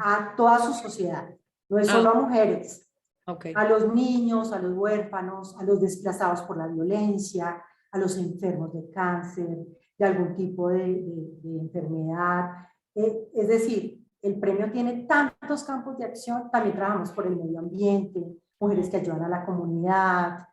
a 0.00 0.34
toda 0.36 0.58
su 0.58 0.72
sociedad. 0.74 1.28
No 1.68 1.78
es 1.78 1.88
solo 1.88 2.10
a 2.10 2.12
ah. 2.12 2.20
mujeres, 2.20 2.90
a 3.26 3.68
los 3.68 3.94
niños, 3.94 4.52
a 4.52 4.58
los 4.58 4.76
huérfanos, 4.76 5.56
a 5.58 5.64
los 5.64 5.80
desplazados 5.80 6.42
por 6.42 6.56
la 6.56 6.66
violencia, 6.66 7.62
a 7.90 7.98
los 7.98 8.18
enfermos 8.18 8.72
de 8.72 8.90
cáncer, 8.90 9.66
de 9.98 10.04
algún 10.04 10.34
tipo 10.34 10.68
de, 10.68 11.38
enfermedad. 11.44 12.50
Eh, 12.94 13.30
es 13.34 13.48
decir, 13.48 14.04
el 14.20 14.38
premio 14.38 14.70
tiene 14.70 15.06
tantos 15.06 15.64
campos 15.64 15.98
de 15.98 16.04
acción, 16.04 16.50
también 16.50 16.76
trabajamos 16.76 17.10
por 17.12 17.26
el 17.26 17.36
medio 17.36 17.58
ambiente, 17.58 18.20
mujeres 18.60 18.88
que 18.88 18.98
ayudan 18.98 19.22
a 19.22 19.28
la 19.28 19.44
comunidad. 19.44 20.46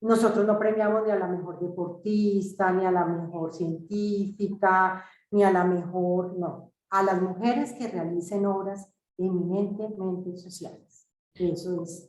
Nosotros 0.00 0.46
no 0.46 0.58
premiamos 0.58 1.04
ni 1.04 1.10
a 1.10 1.16
la 1.16 1.28
mejor 1.28 1.58
deportista, 1.58 2.70
ni 2.72 2.84
a 2.84 2.90
la 2.90 3.06
mejor 3.06 3.52
científica, 3.52 5.04
ni 5.30 5.42
a 5.42 5.50
la 5.50 5.64
mejor, 5.64 6.36
no, 6.36 6.73
a 6.94 7.02
las 7.02 7.20
mujeres 7.20 7.72
que 7.72 7.88
realicen 7.88 8.46
obras 8.46 8.88
eminentemente 9.18 10.36
sociales. 10.36 11.08
Eso 11.34 11.82
es. 11.82 12.08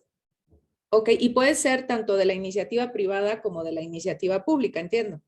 Ok, 0.92 1.10
y 1.18 1.30
puede 1.30 1.56
ser 1.56 1.88
tanto 1.88 2.16
de 2.16 2.26
la 2.26 2.36
iniciativa 2.36 2.92
privada 2.92 3.42
como 3.42 3.64
de 3.64 3.72
la 3.72 3.82
iniciativa 3.82 4.46
pública, 4.46 4.80
entiendo. 4.80 5.20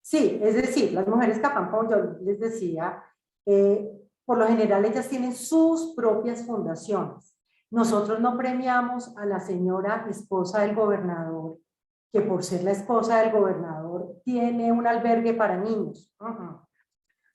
Sí, 0.00 0.38
es 0.40 0.54
decir, 0.54 0.92
las 0.92 1.08
mujeres 1.08 1.40
Capampón, 1.40 1.90
yo 1.90 1.96
les 2.22 2.38
decía, 2.38 3.02
eh, 3.44 3.90
por 4.24 4.38
lo 4.38 4.46
general 4.46 4.84
ellas 4.84 5.08
tienen 5.08 5.34
sus 5.34 5.92
propias 5.96 6.46
fundaciones. 6.46 7.36
Nosotros 7.72 8.20
no 8.20 8.36
premiamos 8.36 9.16
a 9.16 9.26
la 9.26 9.40
señora 9.40 10.06
esposa 10.08 10.60
del 10.60 10.76
gobernador, 10.76 11.58
que 12.12 12.20
por 12.20 12.44
ser 12.44 12.62
la 12.62 12.70
esposa 12.70 13.20
del 13.20 13.32
gobernador 13.32 14.20
tiene 14.24 14.70
un 14.70 14.86
albergue 14.86 15.34
para 15.34 15.56
niños. 15.56 16.14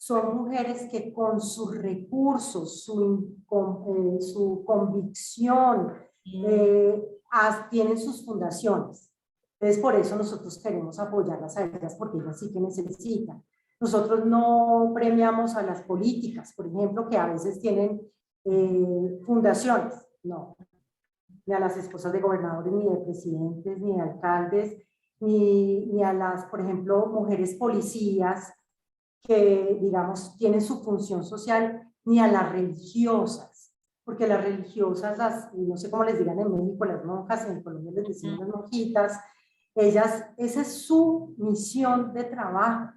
Son 0.05 0.37
mujeres 0.37 0.87
que 0.91 1.11
con 1.11 1.41
sus 1.41 1.75
recursos, 1.75 2.83
su, 2.83 3.27
eh, 3.49 4.21
su 4.21 4.63
convicción, 4.63 5.93
eh, 6.45 7.03
tienen 7.71 7.97
sus 7.97 8.23
fundaciones. 8.23 9.11
Entonces, 9.53 9.81
por 9.81 9.95
eso 9.95 10.15
nosotros 10.15 10.61
queremos 10.61 10.99
apoyarlas 10.99 11.57
a 11.57 11.65
ellas, 11.65 11.95
porque 11.97 12.19
ellas 12.19 12.39
sí 12.39 12.53
que 12.53 12.59
necesitan. 12.59 13.43
Nosotros 13.79 14.27
no 14.27 14.91
premiamos 14.93 15.55
a 15.55 15.63
las 15.63 15.81
políticas, 15.81 16.53
por 16.55 16.67
ejemplo, 16.67 17.09
que 17.09 17.17
a 17.17 17.25
veces 17.25 17.59
tienen 17.59 17.99
eh, 18.43 19.19
fundaciones, 19.25 20.07
no, 20.21 20.55
ni 21.47 21.53
a 21.55 21.59
las 21.59 21.77
esposas 21.77 22.13
de 22.13 22.21
gobernadores, 22.21 22.71
ni 22.71 22.87
de 22.87 22.97
presidentes, 22.97 23.79
ni 23.79 23.95
de 23.95 24.01
alcaldes, 24.01 24.87
ni, 25.19 25.87
ni 25.87 26.03
a 26.03 26.13
las, 26.13 26.45
por 26.45 26.61
ejemplo, 26.61 27.07
mujeres 27.07 27.55
policías 27.55 28.53
que, 29.25 29.77
digamos, 29.81 30.37
tienen 30.37 30.61
su 30.61 30.83
función 30.83 31.23
social, 31.23 31.91
ni 32.05 32.19
a 32.19 32.27
las 32.27 32.51
religiosas, 32.51 33.75
porque 34.03 34.27
las 34.27 34.43
religiosas, 34.43 35.17
las, 35.17 35.53
no 35.53 35.75
sé 35.75 35.89
cómo 35.89 36.03
les 36.03 36.19
digan 36.19 36.39
en 36.39 36.51
México, 36.51 36.85
las 36.85 37.03
monjas, 37.03 37.49
en 37.49 37.63
Colombia 37.63 37.91
les 37.95 38.07
decimos 38.07 38.39
las 38.39 38.49
monjitas, 38.49 39.19
ellas, 39.75 40.25
esa 40.37 40.61
es 40.61 40.85
su 40.85 41.35
misión 41.37 42.13
de 42.13 42.23
trabajo. 42.23 42.93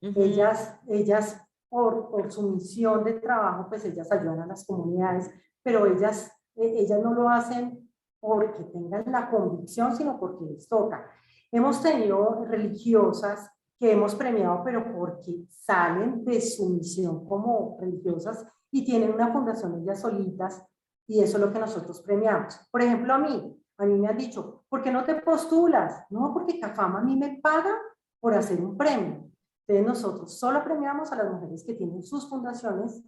Ellas, 0.00 0.78
ellas 0.86 1.42
por, 1.68 2.10
por, 2.10 2.30
su 2.30 2.48
misión 2.50 3.02
de 3.04 3.14
trabajo, 3.14 3.68
pues 3.68 3.84
ellas 3.84 4.10
ayudan 4.12 4.40
a 4.40 4.46
las 4.46 4.64
comunidades, 4.64 5.30
pero 5.62 5.84
ellas, 5.86 6.30
e, 6.54 6.80
ellas 6.80 7.00
no 7.02 7.12
lo 7.12 7.28
hacen 7.28 7.90
porque 8.20 8.64
tengan 8.64 9.04
la 9.10 9.28
convicción, 9.28 9.96
sino 9.96 10.18
porque 10.18 10.44
les 10.46 10.68
toca. 10.68 11.06
Hemos 11.50 11.82
tenido 11.82 12.44
religiosas 12.44 13.50
que 13.78 13.92
hemos 13.92 14.14
premiado, 14.14 14.62
pero 14.64 14.92
porque 14.94 15.44
salen 15.48 16.24
de 16.24 16.40
su 16.40 16.70
misión 16.70 17.26
como 17.26 17.76
religiosas 17.80 18.44
y 18.70 18.84
tienen 18.84 19.12
una 19.12 19.32
fundación 19.32 19.80
ellas 19.80 20.00
solitas, 20.00 20.64
y 21.06 21.20
eso 21.20 21.36
es 21.36 21.44
lo 21.44 21.52
que 21.52 21.58
nosotros 21.58 22.00
premiamos. 22.00 22.58
Por 22.70 22.82
ejemplo, 22.82 23.14
a 23.14 23.18
mí, 23.18 23.56
a 23.78 23.86
mí 23.86 23.98
me 23.98 24.08
han 24.08 24.16
dicho, 24.16 24.64
¿por 24.68 24.82
qué 24.82 24.90
no 24.90 25.04
te 25.04 25.14
postulas? 25.16 26.04
No, 26.10 26.32
porque 26.32 26.58
CAFAM 26.58 26.96
a 26.96 27.02
mí 27.02 27.16
me 27.16 27.38
paga 27.40 27.76
por 28.20 28.34
hacer 28.34 28.60
un 28.60 28.76
premio. 28.76 29.30
Entonces 29.68 29.86
nosotros 29.86 30.38
solo 30.38 30.62
premiamos 30.64 31.12
a 31.12 31.16
las 31.16 31.32
mujeres 31.32 31.64
que 31.64 31.74
tienen 31.74 32.02
sus 32.02 32.28
fundaciones 32.28 33.02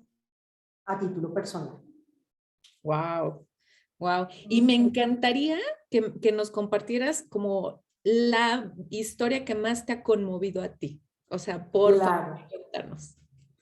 a 0.87 0.99
título 0.99 1.33
personal. 1.33 1.81
Wow, 2.83 3.47
wow. 3.99 4.27
Y 4.49 4.63
me 4.63 4.75
encantaría 4.75 5.59
que, 5.91 6.19
que 6.21 6.33
nos 6.33 6.51
compartieras 6.51 7.25
como 7.29 7.83
la 8.09 8.73
historia 8.91 9.45
que 9.45 9.55
más 9.55 9.85
te 9.85 9.93
ha 9.93 10.03
conmovido 10.03 10.63
a 10.63 10.69
ti. 10.69 11.03
O 11.29 11.39
sea, 11.39 11.71
por 11.71 11.95
Claro. 11.95 12.37
favor, 12.37 12.49
contarnos. 12.51 13.19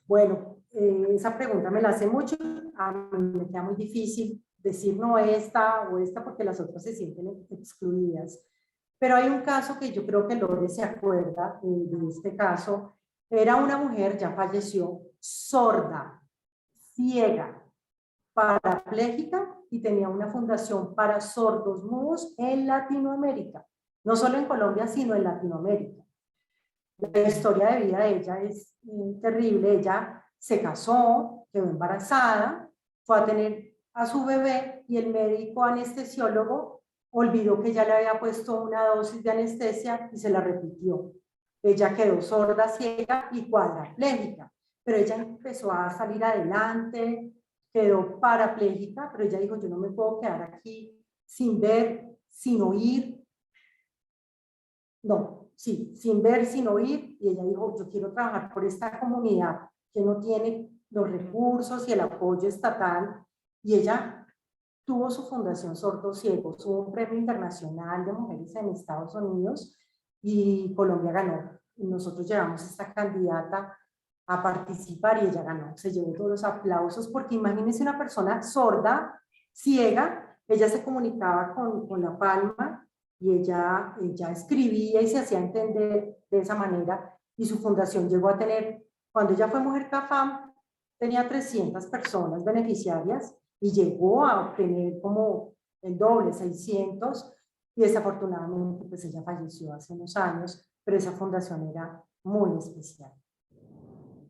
Bueno, 0.07 0.59
eh, 0.73 1.07
esa 1.11 1.37
pregunta 1.37 1.71
me 1.71 1.83
la 1.83 1.89
hace 1.91 2.07
mucho. 2.07 2.37
A 2.77 2.93
mí 2.93 3.39
me 3.39 3.47
queda 3.49 3.63
muy 3.63 3.75
difícil 3.77 4.45
decir 4.59 4.97
no 4.97 5.19
esta 5.19 5.89
o 5.91 5.99
esta 5.99 6.23
porque 6.25 6.45
las 6.45 6.61
otras 6.61 6.83
se 6.85 6.95
sienten 6.95 7.47
excluidas. 7.51 8.41
Pero 8.99 9.17
hay 9.17 9.29
un 9.29 9.41
caso 9.43 9.79
que 9.79 9.93
yo 9.93 10.07
creo 10.07 10.27
que 10.27 10.37
Lore 10.37 10.69
se 10.69 10.83
acuerda 10.83 11.61
eh, 11.63 11.67
de 11.67 12.09
este 12.09 12.37
caso. 12.37 12.97
Era 13.29 13.57
una 13.57 13.77
mujer, 13.79 14.17
ya 14.17 14.31
falleció, 14.31 15.01
sorda, 15.19 16.23
ciega, 16.95 17.63
parapléjica 18.33 19.59
y 19.71 19.81
tenía 19.83 20.09
una 20.09 20.29
fundación 20.29 20.95
para 20.95 21.21
sordos 21.21 21.83
mudos 21.85 22.35
en 22.39 22.67
Latinoamérica. 22.67 23.67
No 24.07 24.15
solo 24.15 24.39
en 24.39 24.45
Colombia, 24.45 24.87
sino 24.87 25.17
en 25.17 25.25
Latinoamérica. 25.25 26.05
La 26.99 27.29
historia 27.29 27.73
de 27.73 27.87
vida 27.87 27.99
de 27.99 28.17
ella 28.17 28.41
es 28.41 28.73
eh, 28.87 29.19
terrible. 29.21 29.81
Ella 29.81 30.25
se 30.39 30.63
casó, 30.63 31.49
quedó 31.53 31.65
embarazada, 31.65 32.71
fue 33.03 33.19
a 33.19 33.27
tener 33.27 33.75
a 33.95 34.07
su 34.07 34.25
bebé 34.25 34.85
y 34.87 34.99
el 34.99 35.09
médico 35.11 35.65
anestesiólogo 35.65 36.83
olvidó 37.11 37.61
que 37.61 37.73
ya 37.73 37.85
le 37.85 37.95
había 37.95 38.21
puesto 38.21 38.63
una 38.63 38.87
dosis 38.87 39.25
de 39.25 39.31
anestesia 39.33 40.09
y 40.13 40.19
se 40.19 40.31
la 40.31 40.41
repitió. 40.41 41.13
Ella 41.61 41.93
quedó 41.97 42.23
sorda, 42.23 42.69
ciega 42.69 43.29
y 43.33 43.51
cuadraplégica, 43.51 44.53
pero 44.85 44.99
ella 44.99 45.17
empezó 45.17 45.73
a 45.73 45.91
salir 45.91 46.23
adelante, 46.23 47.33
quedó 47.73 48.21
parapléjica, 48.21 49.11
pero 49.11 49.25
ella 49.25 49.41
dijo, 49.41 49.59
yo 49.59 49.69
no 49.69 49.79
me 49.79 49.91
puedo 49.91 50.21
quedar 50.21 50.43
aquí 50.43 50.97
sin 51.25 51.61
ver, 51.61 52.07
sin 52.29 52.63
oír. 52.63 53.16
No, 55.07 55.51
sí, 55.55 55.95
sin 55.97 56.21
ver, 56.21 56.45
sin 56.47 56.67
oír, 56.67 57.17
y 57.21 57.29
ella 57.29 57.45
dijo, 57.45 57.77
yo 57.79 57.89
quiero 57.89 58.13
trabajar 58.13 58.53
por 58.53 58.65
esta 58.65 58.99
comunidad 58.99 59.61
que 59.93 60.01
no 60.01 60.19
tiene 60.19 60.69
los 60.91 61.09
recursos 61.09 61.89
y 61.89 61.93
el 61.93 62.01
apoyo 62.01 62.49
estatal, 62.49 63.25
y 63.63 63.75
ella 63.75 64.27
tuvo 64.85 65.09
su 65.11 65.23
fundación 65.25 65.77
Sordos 65.77 66.21
Ciegos, 66.21 66.67
hubo 66.67 66.87
un 66.87 66.93
premio 66.93 67.19
internacional 67.19 68.05
de 68.05 68.13
mujeres 68.13 68.55
en 68.57 68.71
Estados 68.71 69.15
Unidos, 69.15 69.77
y 70.23 70.75
Colombia 70.75 71.13
ganó. 71.13 71.51
Y 71.77 71.87
nosotros 71.87 72.27
llevamos 72.27 72.65
esta 72.65 72.93
candidata 72.93 73.79
a 74.27 74.43
participar 74.43 75.23
y 75.23 75.29
ella 75.29 75.43
ganó. 75.45 75.77
Se 75.77 75.93
llevó 75.93 76.13
todos 76.15 76.31
los 76.31 76.45
aplausos 76.45 77.07
porque 77.09 77.37
imagínense 77.37 77.83
una 77.83 77.97
persona 77.97 78.43
sorda, 78.43 79.21
ciega, 79.53 80.37
ella 80.49 80.69
se 80.69 80.83
comunicaba 80.83 81.55
con, 81.55 81.87
con 81.87 82.03
la 82.03 82.19
palma 82.19 82.86
y 83.19 83.33
ella, 83.33 83.97
ella 84.01 84.31
escribía 84.31 85.01
y 85.01 85.09
se 85.09 85.19
hacía 85.19 85.39
entender 85.39 86.19
de 86.31 86.39
esa 86.39 86.55
manera 86.55 87.19
y 87.37 87.47
su 87.47 87.59
fundación 87.59 88.09
llegó 88.09 88.29
a 88.29 88.39
tener, 88.39 88.87
cuando 89.13 89.33
ella 89.33 89.49
fue 89.49 89.61
Mujer 89.61 89.89
CAFAM, 89.89 90.53
tenía 90.99 91.29
300 91.29 91.87
personas 91.87 92.45
beneficiarias 92.45 93.35
y 93.61 93.73
llegó 93.73 94.25
a 94.25 94.49
obtener 94.49 95.01
como 95.01 95.55
el 95.83 95.99
doble, 95.99 96.33
600 96.33 97.33
y 97.77 97.83
desafortunadamente 97.83 98.85
pues 98.87 99.05
ella 99.05 99.23
falleció 99.23 99.73
hace 99.75 99.93
unos 99.93 100.17
años, 100.17 100.67
pero 100.85 100.97
esa 100.97 101.13
fundación 101.13 101.69
era 101.69 102.03
muy 102.25 102.59
especial. 102.59 103.13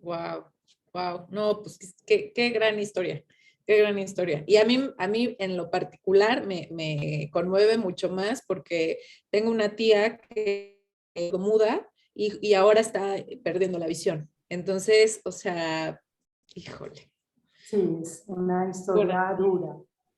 Wow, 0.02 0.44
wow. 0.92 1.26
No, 1.30 1.62
pues 1.62 1.78
qué, 2.04 2.32
qué 2.34 2.50
gran 2.50 2.78
historia. 2.78 3.24
Qué 3.66 3.78
gran 3.78 3.98
historia. 3.98 4.44
Y 4.46 4.56
a 4.56 4.64
mí, 4.64 4.90
a 4.96 5.08
mí 5.08 5.34
en 5.40 5.56
lo 5.56 5.70
particular 5.70 6.46
me, 6.46 6.68
me 6.70 7.28
conmueve 7.32 7.78
mucho 7.78 8.08
más 8.10 8.44
porque 8.46 8.98
tengo 9.30 9.50
una 9.50 9.74
tía 9.74 10.18
que 10.18 10.84
es 11.14 11.32
muda 11.32 11.88
y, 12.14 12.38
y 12.46 12.54
ahora 12.54 12.80
está 12.80 13.16
perdiendo 13.42 13.78
la 13.78 13.88
visión. 13.88 14.30
Entonces, 14.48 15.20
o 15.24 15.32
sea, 15.32 16.00
híjole. 16.54 17.10
Sí, 17.58 17.98
es 18.00 18.22
una 18.28 18.70
historia 18.70 19.34
dura. 19.36 19.76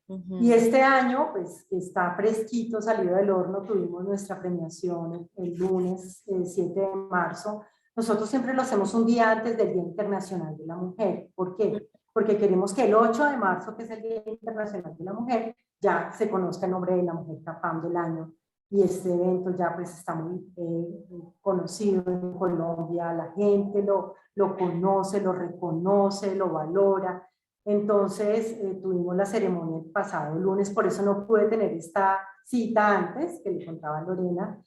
Ujú. 0.09 0.39
Y 0.41 0.53
este 0.53 0.83
año, 0.83 1.31
pues 1.33 1.67
está 1.71 2.15
fresquito, 2.15 2.83
salido 2.83 3.17
del 3.17 3.31
horno, 3.31 3.63
tuvimos 3.63 4.05
nuestra 4.05 4.39
premiación 4.39 5.31
el, 5.37 5.45
el 5.45 5.55
lunes 5.55 6.23
el 6.27 6.47
7 6.47 6.81
de 6.81 6.95
marzo. 7.11 7.63
Nosotros 7.97 8.29
siempre 8.29 8.55
lo 8.55 8.63
hacemos 8.63 8.93
un 8.95 9.07
día 9.07 9.31
antes 9.31 9.57
del 9.57 9.73
Día 9.73 9.83
Internacional 9.83 10.57
de 10.57 10.67
la 10.67 10.77
Mujer. 10.77 11.31
¿Por 11.35 11.57
qué? 11.57 11.89
Porque 12.19 12.37
queremos 12.37 12.75
que 12.75 12.83
el 12.83 12.97
8 12.97 13.27
de 13.27 13.37
marzo, 13.37 13.77
que 13.77 13.85
es 13.85 13.91
el 13.91 14.03
Día 14.03 14.21
Internacional 14.27 14.93
de 14.99 15.05
la 15.05 15.13
Mujer, 15.13 15.55
ya 15.81 16.11
se 16.11 16.29
conozca 16.29 16.67
el 16.67 16.73
nombre 16.73 16.97
de 16.97 17.05
la 17.05 17.13
mujer 17.13 17.37
CAPAM 17.45 17.81
del 17.81 17.97
año. 17.97 18.33
Y 18.71 18.83
este 18.83 19.15
evento 19.15 19.55
ya 19.57 19.73
pues 19.77 19.97
está 19.97 20.17
muy 20.17 20.53
eh, 20.57 21.31
conocido 21.41 22.03
en 22.11 22.33
Colombia, 22.37 23.13
la 23.13 23.31
gente 23.37 23.85
lo, 23.85 24.17
lo 24.35 24.57
conoce, 24.57 25.21
lo 25.21 25.33
reconoce, 25.33 26.35
lo 26.35 26.51
valora. 26.51 27.25
Entonces 27.65 28.59
eh, 28.63 28.81
tuvimos 28.83 29.15
la 29.15 29.25
ceremonia 29.25 29.79
el 29.79 29.93
pasado 29.93 30.35
lunes, 30.35 30.71
por 30.71 30.89
eso 30.89 31.05
no 31.05 31.25
pude 31.25 31.45
tener 31.45 31.73
esta 31.73 32.19
cita 32.45 32.99
antes, 32.99 33.41
que 33.45 33.53
le 33.53 33.65
contaba 33.65 34.01
Lorena. 34.01 34.61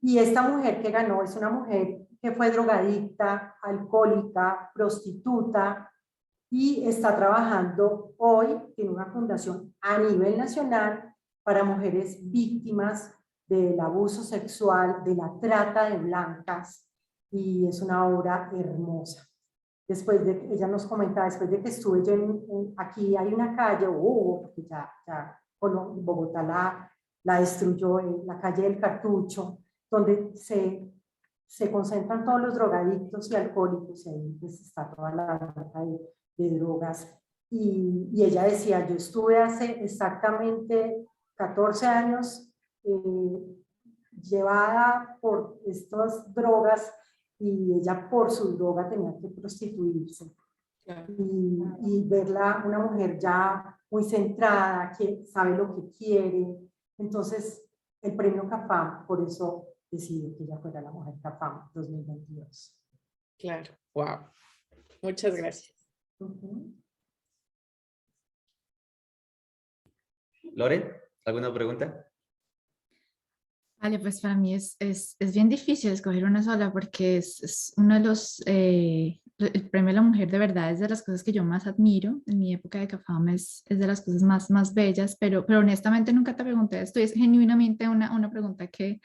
Y 0.00 0.18
esta 0.18 0.42
mujer 0.42 0.82
que 0.82 0.90
ganó 0.90 1.22
es 1.22 1.36
una 1.36 1.50
mujer 1.50 2.08
que 2.20 2.32
fue 2.32 2.50
drogadicta, 2.50 3.54
alcohólica, 3.62 4.72
prostituta 4.74 5.92
y 6.50 6.86
está 6.86 7.16
trabajando 7.16 8.14
hoy, 8.18 8.58
tiene 8.74 8.90
una 8.90 9.06
fundación 9.06 9.74
a 9.80 9.98
nivel 9.98 10.38
nacional 10.38 11.14
para 11.42 11.64
mujeres 11.64 12.18
víctimas 12.30 13.12
del 13.48 13.78
abuso 13.80 14.22
sexual, 14.22 15.02
de 15.04 15.14
la 15.14 15.32
trata 15.40 15.90
de 15.90 15.98
blancas 15.98 16.86
y 17.30 17.66
es 17.66 17.80
una 17.82 18.06
obra 18.06 18.50
hermosa. 18.52 19.26
Después 19.88 20.24
de 20.24 20.52
ella 20.52 20.66
nos 20.66 20.84
comentaba, 20.86 21.26
después 21.26 21.50
de 21.50 21.62
que 21.62 21.68
estuve 21.68 22.04
yo 22.04 22.12
en, 22.14 22.44
en- 22.50 22.74
aquí 22.76 23.16
hay 23.16 23.32
una 23.32 23.54
calle, 23.54 23.86
hubo, 23.86 24.42
porque 24.42 24.64
ya, 24.66 24.90
ya 25.06 25.38
Colo- 25.60 25.92
Bogotá 25.94 26.42
la, 26.42 26.92
la 27.24 27.40
destruyó, 27.40 28.00
eh, 28.00 28.22
la 28.24 28.40
calle 28.40 28.62
del 28.62 28.80
Cartucho, 28.80 29.58
donde 29.88 30.36
se, 30.36 30.92
se 31.46 31.70
concentran 31.70 32.24
todos 32.24 32.40
los 32.40 32.54
drogadictos 32.54 33.30
y 33.30 33.36
alcohólicos, 33.36 34.04
y 34.06 34.10
ahí 34.10 34.36
pues 34.40 34.60
está 34.60 34.90
toda 34.90 35.14
la 35.14 35.38
venta 35.38 35.84
de, 36.36 36.58
drogas. 36.58 37.12
Y, 37.50 38.10
y 38.12 38.24
ella 38.24 38.44
decía, 38.44 38.86
yo 38.86 38.96
estuve 38.96 39.38
hace 39.38 39.84
exactamente 39.84 41.06
14 41.36 41.86
años 41.86 42.52
eh, 42.84 43.56
llevada 44.22 45.18
por 45.20 45.60
estas 45.64 46.32
drogas 46.34 46.92
y 47.38 47.74
ella 47.74 48.08
por 48.08 48.30
su 48.30 48.56
droga 48.56 48.88
tenía 48.88 49.16
que 49.20 49.28
prostituirse. 49.28 50.34
Y, 51.08 51.58
y 51.80 52.08
verla 52.08 52.62
una 52.64 52.78
mujer 52.78 53.18
ya 53.18 53.76
muy 53.90 54.04
centrada, 54.04 54.92
que 54.96 55.24
sabe 55.26 55.56
lo 55.56 55.74
que 55.74 55.90
quiere. 55.90 56.46
Entonces, 56.96 57.64
el 58.02 58.14
premio 58.14 58.48
CAFAM, 58.48 59.06
por 59.06 59.22
eso 59.22 59.66
decidí 59.90 60.34
que 60.36 60.44
ella 60.44 60.58
fuera 60.58 60.80
la 60.80 60.92
mujer 60.92 61.14
CAFAM 61.20 61.70
2022. 61.74 62.78
Claro, 63.38 63.74
wow. 63.94 64.30
Muchas 65.02 65.34
gracias. 65.34 65.75
Ujú. 66.18 66.74
Lore, 70.54 71.10
¿alguna 71.24 71.52
pregunta? 71.52 72.06
Vale, 73.78 73.98
pues 73.98 74.20
para 74.20 74.34
mí 74.34 74.54
es, 74.54 74.76
es, 74.78 75.16
es 75.18 75.34
bien 75.34 75.48
difícil 75.48 75.92
escoger 75.92 76.24
una 76.24 76.42
sola 76.42 76.72
porque 76.72 77.18
es, 77.18 77.42
es 77.42 77.74
uno 77.76 77.94
de 77.94 78.00
los, 78.00 78.42
eh, 78.46 79.20
el 79.38 79.68
premio 79.70 79.90
a 79.90 79.94
la 79.94 80.02
mujer 80.02 80.30
de 80.30 80.38
verdad 80.38 80.70
es 80.70 80.80
de 80.80 80.88
las 80.88 81.02
cosas 81.02 81.22
que 81.22 81.32
yo 81.32 81.44
más 81.44 81.66
admiro. 81.66 82.22
En 82.26 82.38
mi 82.38 82.54
época 82.54 82.78
de 82.80 82.88
CAFAM 82.88 83.28
es, 83.28 83.62
de 83.68 83.86
las 83.86 84.00
cosas 84.00 84.22
más, 84.22 84.50
más 84.50 84.72
bellas, 84.72 85.16
pero, 85.20 85.44
pero 85.44 85.60
honestamente 85.60 86.12
nunca 86.12 86.34
te 86.34 86.42
pregunté 86.44 86.80
esto. 86.80 87.00
Es 87.00 87.12
genuinamente 87.12 87.86
una, 87.86 88.12
una 88.16 88.30
pregunta 88.30 88.66
que, 88.68 89.00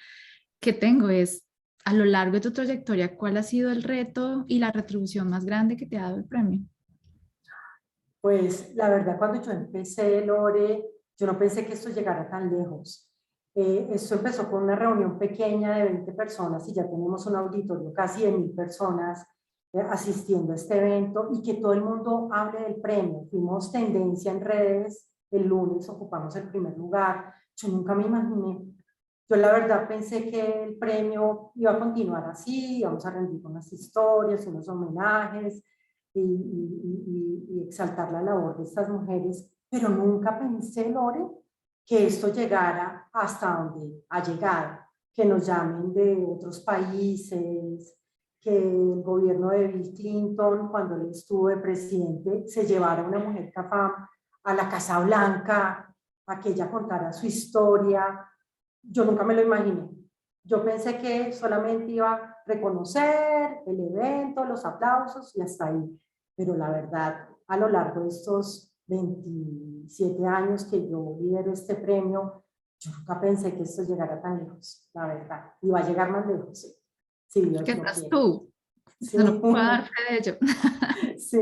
que 0.61 0.73
tengo. 0.73 1.09
Es, 1.09 1.45
a 1.83 1.93
lo 1.93 2.05
largo 2.05 2.35
de 2.35 2.41
tu 2.41 2.51
trayectoria, 2.51 3.17
¿cuál 3.17 3.37
ha 3.37 3.43
sido 3.43 3.71
el 3.71 3.83
reto 3.83 4.45
y 4.47 4.59
la 4.59 4.71
retribución 4.71 5.29
más 5.29 5.45
grande 5.45 5.75
que 5.75 5.85
te 5.85 5.97
ha 5.97 6.03
dado 6.03 6.17
el 6.17 6.25
premio? 6.25 6.61
Pues 8.21 8.75
la 8.75 8.87
verdad, 8.89 9.17
cuando 9.17 9.41
yo 9.41 9.51
empecé, 9.51 10.23
Lore, 10.23 10.85
yo 11.17 11.27
no 11.27 11.37
pensé 11.39 11.65
que 11.65 11.73
esto 11.73 11.89
llegara 11.89 12.29
tan 12.29 12.55
lejos. 12.55 13.11
Eh, 13.55 13.89
esto 13.91 14.15
empezó 14.15 14.49
con 14.49 14.63
una 14.63 14.75
reunión 14.75 15.17
pequeña 15.17 15.75
de 15.75 15.85
20 15.85 16.13
personas 16.13 16.67
y 16.69 16.73
ya 16.73 16.87
tenemos 16.89 17.25
un 17.25 17.35
auditorio 17.35 17.91
casi 17.93 18.23
de 18.23 18.31
mil 18.31 18.51
personas 18.51 19.25
eh, 19.73 19.81
asistiendo 19.81 20.53
a 20.53 20.55
este 20.55 20.77
evento 20.77 21.29
y 21.31 21.41
que 21.41 21.55
todo 21.55 21.73
el 21.73 21.83
mundo 21.83 22.29
hable 22.31 22.61
del 22.61 22.75
premio. 22.75 23.25
Fuimos 23.29 23.71
tendencia 23.71 24.31
en 24.31 24.41
redes, 24.41 25.09
el 25.31 25.47
lunes 25.47 25.89
ocupamos 25.89 26.35
el 26.35 26.47
primer 26.47 26.77
lugar. 26.77 27.33
Yo 27.57 27.69
nunca 27.69 27.95
me 27.95 28.05
imaginé, 28.05 28.61
Yo 29.27 29.35
la 29.35 29.51
verdad 29.51 29.87
pensé 29.87 30.29
que 30.29 30.63
el 30.63 30.77
premio 30.77 31.51
iba 31.55 31.71
a 31.71 31.79
continuar 31.79 32.29
así, 32.29 32.79
íbamos 32.79 33.05
a 33.05 33.11
rendir 33.11 33.45
unas 33.45 33.71
historias, 33.73 34.45
unos 34.45 34.67
homenajes 34.69 35.63
y, 36.13 36.21
y- 36.21 37.45
y- 37.49 37.61
exaltar 37.67 38.11
la 38.11 38.21
labor 38.21 38.57
de 38.57 38.63
estas 38.63 38.89
mujeres, 38.89 39.49
pero 39.69 39.87
nunca 39.89 40.37
pensé, 40.37 40.89
Lore, 40.89 41.25
que 41.85 42.05
esto 42.07 42.27
llegara 42.33 43.07
hasta 43.13 43.55
donde 43.55 44.03
ha 44.09 44.21
llegado, 44.23 44.77
que 45.13 45.25
nos 45.25 45.45
llamen 45.45 45.93
de 45.93 46.25
otros 46.27 46.59
países, 46.61 47.97
que 48.41 48.57
el 48.57 49.01
gobierno 49.03 49.49
de 49.49 49.67
Bill 49.67 49.93
Clinton, 49.93 50.69
cuando 50.69 50.95
él 50.95 51.09
estuvo 51.11 51.47
de 51.49 51.57
presidente, 51.57 52.47
se 52.47 52.65
llevara 52.65 53.03
a 53.03 53.07
una 53.07 53.19
mujer 53.19 53.51
CAFAM 53.53 53.91
a 54.43 54.53
la 54.53 54.67
Casa 54.67 54.99
Blanca, 54.99 55.95
a 56.27 56.39
que 56.39 56.49
ella 56.49 56.69
contara 56.69 57.13
su 57.13 57.27
historia. 57.27 58.25
Yo 58.81 59.05
nunca 59.05 59.23
me 59.23 59.35
lo 59.35 59.43
imaginé. 59.43 59.89
Yo 60.43 60.63
pensé 60.63 60.97
que 60.97 61.31
solamente 61.33 61.91
iba 61.91 62.13
a 62.13 62.37
reconocer 62.45 63.61
el 63.65 63.79
evento, 63.79 64.43
los 64.45 64.65
aplausos 64.65 65.35
y 65.35 65.41
hasta 65.41 65.67
ahí. 65.67 65.99
Pero 66.35 66.55
la 66.55 66.69
verdad, 66.71 67.27
a 67.47 67.57
lo 67.57 67.69
largo 67.69 68.01
de 68.01 68.07
estos 68.09 68.73
27 68.87 70.25
años 70.25 70.65
que 70.65 70.89
yo 70.89 71.17
lidero 71.19 71.53
este 71.53 71.75
premio, 71.75 72.43
yo 72.79 72.91
nunca 72.97 73.21
pensé 73.21 73.55
que 73.55 73.63
esto 73.63 73.83
llegara 73.83 74.19
tan 74.21 74.39
lejos, 74.39 74.89
la 74.93 75.07
verdad. 75.07 75.53
Y 75.61 75.69
va 75.69 75.79
a 75.79 75.87
llegar 75.87 76.09
más 76.09 76.25
lejos, 76.25 76.59
sí. 77.27 77.41
Dios 77.49 77.63
Que 77.63 77.75
lo 77.75 77.77
estás 77.77 77.93
quiere. 77.99 78.09
tú. 78.09 78.51
Sí. 78.99 79.17
No 79.17 79.39
puedo 79.39 79.55
dar 79.55 79.83
de 80.09 80.17
ello. 80.17 80.37
Sí, 81.17 81.39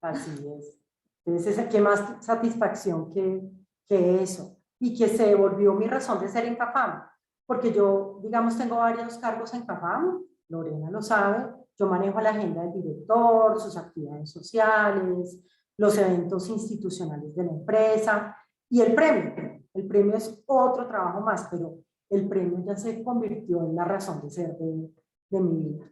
así 0.00 0.30
es. 0.58 0.80
Entonces, 1.24 1.66
¿qué 1.70 1.80
más 1.80 2.24
satisfacción 2.24 3.12
que, 3.12 3.42
que 3.88 4.22
eso? 4.22 4.58
Y 4.80 4.96
que 4.96 5.08
se 5.08 5.34
volvió 5.34 5.74
mi 5.74 5.86
razón 5.86 6.20
de 6.20 6.28
ser 6.28 6.46
en 6.46 6.56
CAFAM, 6.56 7.07
porque 7.48 7.72
yo, 7.72 8.20
digamos, 8.22 8.58
tengo 8.58 8.76
varios 8.76 9.16
cargos 9.16 9.54
en 9.54 9.64
CAFAM, 9.64 10.22
Lorena 10.50 10.90
lo 10.90 11.00
sabe, 11.00 11.50
yo 11.78 11.86
manejo 11.86 12.20
la 12.20 12.28
agenda 12.30 12.62
del 12.62 12.74
director, 12.74 13.58
sus 13.58 13.74
actividades 13.74 14.30
sociales, 14.30 15.40
los 15.78 15.96
eventos 15.96 16.46
institucionales 16.50 17.34
de 17.34 17.44
la 17.44 17.52
empresa 17.52 18.36
y 18.68 18.82
el 18.82 18.94
premio. 18.94 19.62
El 19.72 19.86
premio 19.88 20.16
es 20.16 20.42
otro 20.44 20.86
trabajo 20.86 21.22
más, 21.22 21.48
pero 21.50 21.78
el 22.10 22.28
premio 22.28 22.62
ya 22.66 22.76
se 22.76 23.02
convirtió 23.02 23.64
en 23.64 23.74
la 23.74 23.84
razón 23.84 24.20
de 24.20 24.28
ser 24.28 24.54
de, 24.58 24.90
de 25.30 25.40
mi 25.40 25.70
vida. 25.70 25.90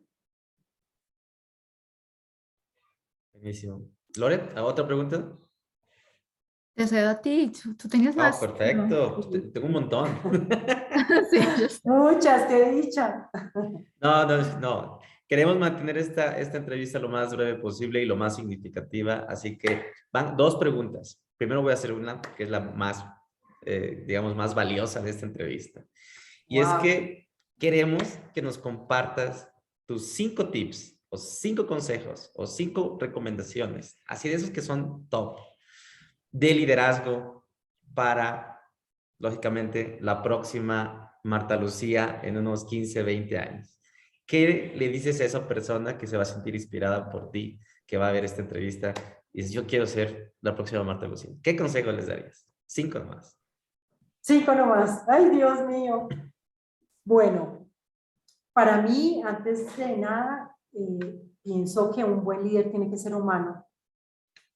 Buenísimo. 3.33 3.81
Loret, 4.19 4.59
¿otra 4.59 4.87
pregunta? 4.87 5.38
Te 6.77 6.87
cedo 6.87 7.09
a 7.11 7.21
ti. 7.21 7.51
Tú, 7.51 7.75
tú 7.75 7.89
tenías 7.89 8.15
Ah, 8.19 8.25
más. 8.25 8.39
perfecto. 8.39 9.15
Pues 9.15 9.31
te- 9.31 9.41
Tengo 9.51 9.67
un 9.67 9.73
montón. 9.73 10.09
sí. 11.31 11.39
Muchas, 11.85 12.43
qué 12.47 12.71
dicha. 12.73 13.31
No, 14.01 14.27
no, 14.27 14.59
no. 14.61 14.99
Queremos 15.27 15.59
mantener 15.59 15.97
esta, 15.99 16.39
esta 16.39 16.59
entrevista 16.59 16.99
lo 16.99 17.09
más 17.09 17.35
breve 17.35 17.57
posible 17.59 18.01
y 18.03 18.07
lo 18.07 18.15
más 18.15 18.37
significativa, 18.37 19.27
así 19.29 19.57
que 19.59 19.87
van 20.12 20.37
dos 20.37 20.55
preguntas. 20.57 21.21
Primero 21.37 21.62
voy 21.62 21.73
a 21.73 21.75
hacer 21.75 21.93
una 21.93 22.21
que 22.37 22.45
es 22.45 22.51
la 22.51 22.61
más, 22.61 23.05
eh, 23.62 24.05
digamos, 24.07 24.37
más 24.37 24.55
valiosa 24.55 25.01
de 25.01 25.11
esta 25.11 25.27
entrevista. 25.27 25.83
Y 26.47 26.61
es 26.61 26.69
que 26.81 27.29
queremos 27.59 28.03
que 28.35 28.43
nos 28.43 28.57
compartas 28.59 29.49
tus 29.87 30.12
cinco 30.12 30.49
tips 30.51 30.97
o 31.09 31.17
cinco 31.17 31.67
consejos 31.67 32.31
o 32.37 32.47
cinco 32.47 32.97
recomendaciones, 33.01 34.01
así 34.07 34.29
de 34.29 34.37
esos 34.37 34.51
que 34.51 34.61
son 34.62 35.09
top, 35.09 35.39
de 36.38 36.55
liderazgo 36.55 37.46
para, 37.94 38.61
lógicamente, 39.18 39.99
la 40.03 40.22
próxima 40.22 41.18
Marta 41.25 41.57
Lucía 41.57 42.20
en 42.22 42.37
unos 42.37 42.66
15, 42.66 43.03
20 43.03 43.38
años. 43.38 43.79
¿Qué 44.27 44.75
le 44.77 44.88
dices 44.88 45.20
a 45.20 45.25
esa 45.25 45.49
persona 45.49 45.96
que 45.96 46.07
se 46.07 46.16
va 46.16 46.25
a 46.25 46.27
sentir 46.27 46.55
inspirada 46.55 47.09
por 47.09 47.31
ti, 47.31 47.59
que 47.87 47.96
va 47.96 48.09
a 48.09 48.12
ver 48.12 48.25
esta 48.25 48.42
entrevista 48.42 48.92
y 49.33 49.46
yo 49.49 49.66
quiero 49.66 49.87
ser 49.87 50.35
la 50.42 50.55
próxima 50.55 50.83
Marta 50.83 51.07
Lucía? 51.07 51.31
¿Qué 51.42 51.57
consejo 51.57 51.90
les 51.90 52.07
darías? 52.07 52.46
Cinco 52.66 52.99
nomás. 52.99 53.40
Cinco 54.20 54.55
nomás. 54.55 55.05
Ay, 55.09 55.31
Dios 55.31 55.64
mío. 55.66 56.09
Bueno, 57.05 57.66
para 58.53 58.83
mí, 58.83 59.22
antes 59.25 59.75
de 59.77 59.96
nada, 59.96 60.55
eh, 60.72 61.22
pienso 61.42 61.90
que 61.94 62.05
un 62.05 62.22
buen 62.22 62.44
líder 62.44 62.70
tiene 62.70 62.90
que 62.90 62.99
ser 62.99 63.14
humano. 63.14 63.64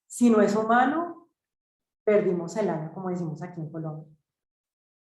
Si 0.06 0.28
no 0.28 0.42
es 0.42 0.54
humano, 0.54 1.19
perdimos 2.10 2.56
el 2.56 2.68
año, 2.68 2.92
como 2.92 3.08
decimos 3.08 3.40
aquí 3.40 3.60
en 3.60 3.70
Colombia. 3.70 4.12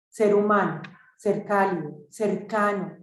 Ser 0.08 0.34
humano, 0.34 0.80
ser 1.18 1.44
cálido, 1.44 2.06
cercano. 2.08 2.96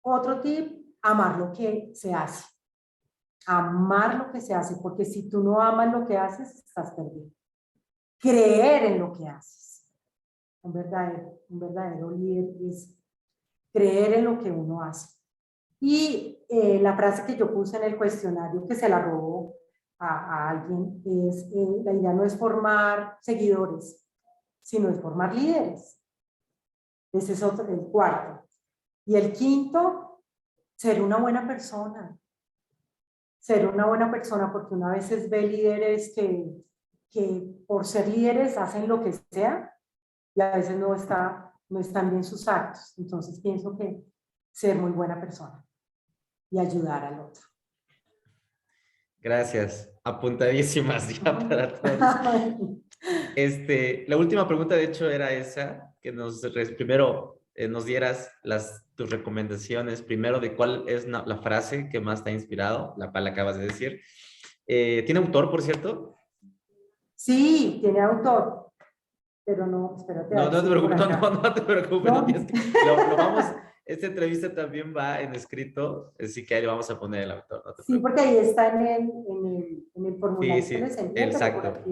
Otro 0.00 0.40
tip, 0.40 0.96
amar 1.02 1.38
lo 1.38 1.52
que 1.52 1.90
se 1.92 2.14
hace. 2.14 2.46
Amar 3.46 4.14
lo 4.14 4.32
que 4.32 4.40
se 4.40 4.54
hace, 4.54 4.76
porque 4.76 5.04
si 5.04 5.28
tú 5.28 5.42
no 5.42 5.60
amas 5.60 5.92
lo 5.92 6.06
que 6.06 6.16
haces, 6.16 6.64
estás 6.64 6.92
perdido. 6.92 7.30
Creer 8.18 8.84
en 8.84 9.00
lo 9.00 9.12
que 9.12 9.28
haces. 9.28 9.86
Un 10.62 10.72
verdadero, 10.72 11.40
un 11.50 11.60
verdadero 11.60 12.10
líder 12.10 12.54
es 12.70 12.90
creer 13.70 14.14
en 14.14 14.24
lo 14.24 14.38
que 14.38 14.50
uno 14.50 14.82
hace. 14.82 15.14
Y 15.78 16.42
eh, 16.48 16.80
la 16.80 16.96
frase 16.96 17.26
que 17.26 17.36
yo 17.36 17.52
puse 17.52 17.76
en 17.76 17.82
el 17.82 17.98
cuestionario 17.98 18.66
que 18.66 18.74
se 18.74 18.88
la 18.88 19.02
robó 19.02 19.59
a, 20.00 20.48
alguien 20.50 21.02
es, 21.04 21.46
eh, 21.52 21.82
la 21.84 21.92
idea 21.92 22.12
no 22.12 22.24
es 22.24 22.36
formar 22.36 23.18
seguidores, 23.20 24.04
sino 24.62 24.88
es 24.88 25.00
formar 25.00 25.34
líderes. 25.34 26.00
Ese 27.12 27.34
es 27.34 27.42
otro, 27.42 27.68
el 27.68 27.80
cuarto. 27.80 28.46
Y 29.04 29.16
el 29.16 29.32
quinto, 29.32 30.22
ser 30.76 31.02
una 31.02 31.18
buena 31.18 31.46
persona. 31.46 32.18
Ser 33.38 33.66
una 33.66 33.86
buena 33.86 34.10
persona, 34.10 34.50
porque 34.52 34.74
una 34.74 34.90
vez 34.92 35.28
ve 35.28 35.42
líderes 35.42 36.12
que, 36.14 36.64
que 37.10 37.64
por 37.66 37.84
ser 37.86 38.08
líderes 38.08 38.56
hacen 38.56 38.88
lo 38.88 39.02
que 39.02 39.12
sea 39.12 39.76
y 40.34 40.40
a 40.40 40.56
veces 40.56 40.78
no, 40.78 40.94
está, 40.94 41.52
no 41.68 41.80
están 41.80 42.10
bien 42.10 42.24
sus 42.24 42.46
actos. 42.48 42.94
Entonces 42.98 43.40
pienso 43.40 43.76
que 43.76 44.04
ser 44.52 44.76
muy 44.76 44.92
buena 44.92 45.20
persona 45.20 45.64
y 46.50 46.58
ayudar 46.58 47.04
al 47.04 47.20
otro. 47.20 47.49
Gracias. 49.22 49.90
Apuntadísimas 50.04 51.08
ya 51.22 51.38
para 51.38 51.68
todos. 51.74 52.80
Este, 53.34 54.04
la 54.08 54.18
última 54.18 54.46
pregunta, 54.46 54.74
de 54.74 54.84
hecho, 54.84 55.08
era 55.08 55.32
esa, 55.32 55.94
que 56.02 56.12
nos, 56.12 56.42
primero 56.76 57.40
eh, 57.54 57.66
nos 57.66 57.86
dieras 57.86 58.30
las, 58.42 58.84
tus 58.94 59.08
recomendaciones, 59.08 60.02
primero 60.02 60.38
de 60.38 60.54
cuál 60.54 60.84
es 60.86 61.06
na- 61.06 61.24
la 61.26 61.38
frase 61.38 61.88
que 61.88 61.98
más 61.98 62.22
te 62.22 62.28
ha 62.28 62.32
inspirado, 62.34 62.92
la 62.98 63.10
cual 63.10 63.26
acabas 63.26 63.56
de 63.56 63.68
decir. 63.68 64.02
Eh, 64.66 65.02
¿Tiene 65.06 65.20
autor, 65.20 65.50
por 65.50 65.62
cierto? 65.62 66.14
Sí, 67.14 67.78
tiene 67.80 68.00
autor, 68.00 68.70
pero 69.46 69.66
no, 69.66 69.94
espérate. 69.96 70.34
No, 70.34 70.50
no 70.50 70.62
te 70.62 70.68
preocupes, 70.70 70.96
no, 70.98 71.30
no, 71.30 71.54
te 71.54 71.62
preocupes, 71.62 72.12
No. 72.12 72.24
tienes 72.26 72.46
que- 72.46 72.86
lo, 72.86 72.96
lo 73.08 73.16
vamos, 73.16 73.44
esta 73.90 74.06
entrevista 74.06 74.54
también 74.54 74.94
va 74.96 75.20
en 75.20 75.34
escrito, 75.34 76.12
así 76.18 76.46
que 76.46 76.54
ahí 76.54 76.60
le 76.60 76.68
vamos 76.68 76.88
a 76.90 76.98
poner 76.98 77.24
el 77.24 77.32
autor. 77.32 77.62
no 77.66 77.84
Sí, 77.84 77.98
porque 77.98 78.20
ahí 78.20 78.36
está 78.36 78.68
en 78.68 78.86
el, 78.86 79.10
en 79.28 79.46
el, 79.46 79.84
en 79.96 80.06
el 80.06 80.16
formulario 80.16 80.62
sí, 80.62 80.76
por 80.76 81.18
exacto. 81.18 81.84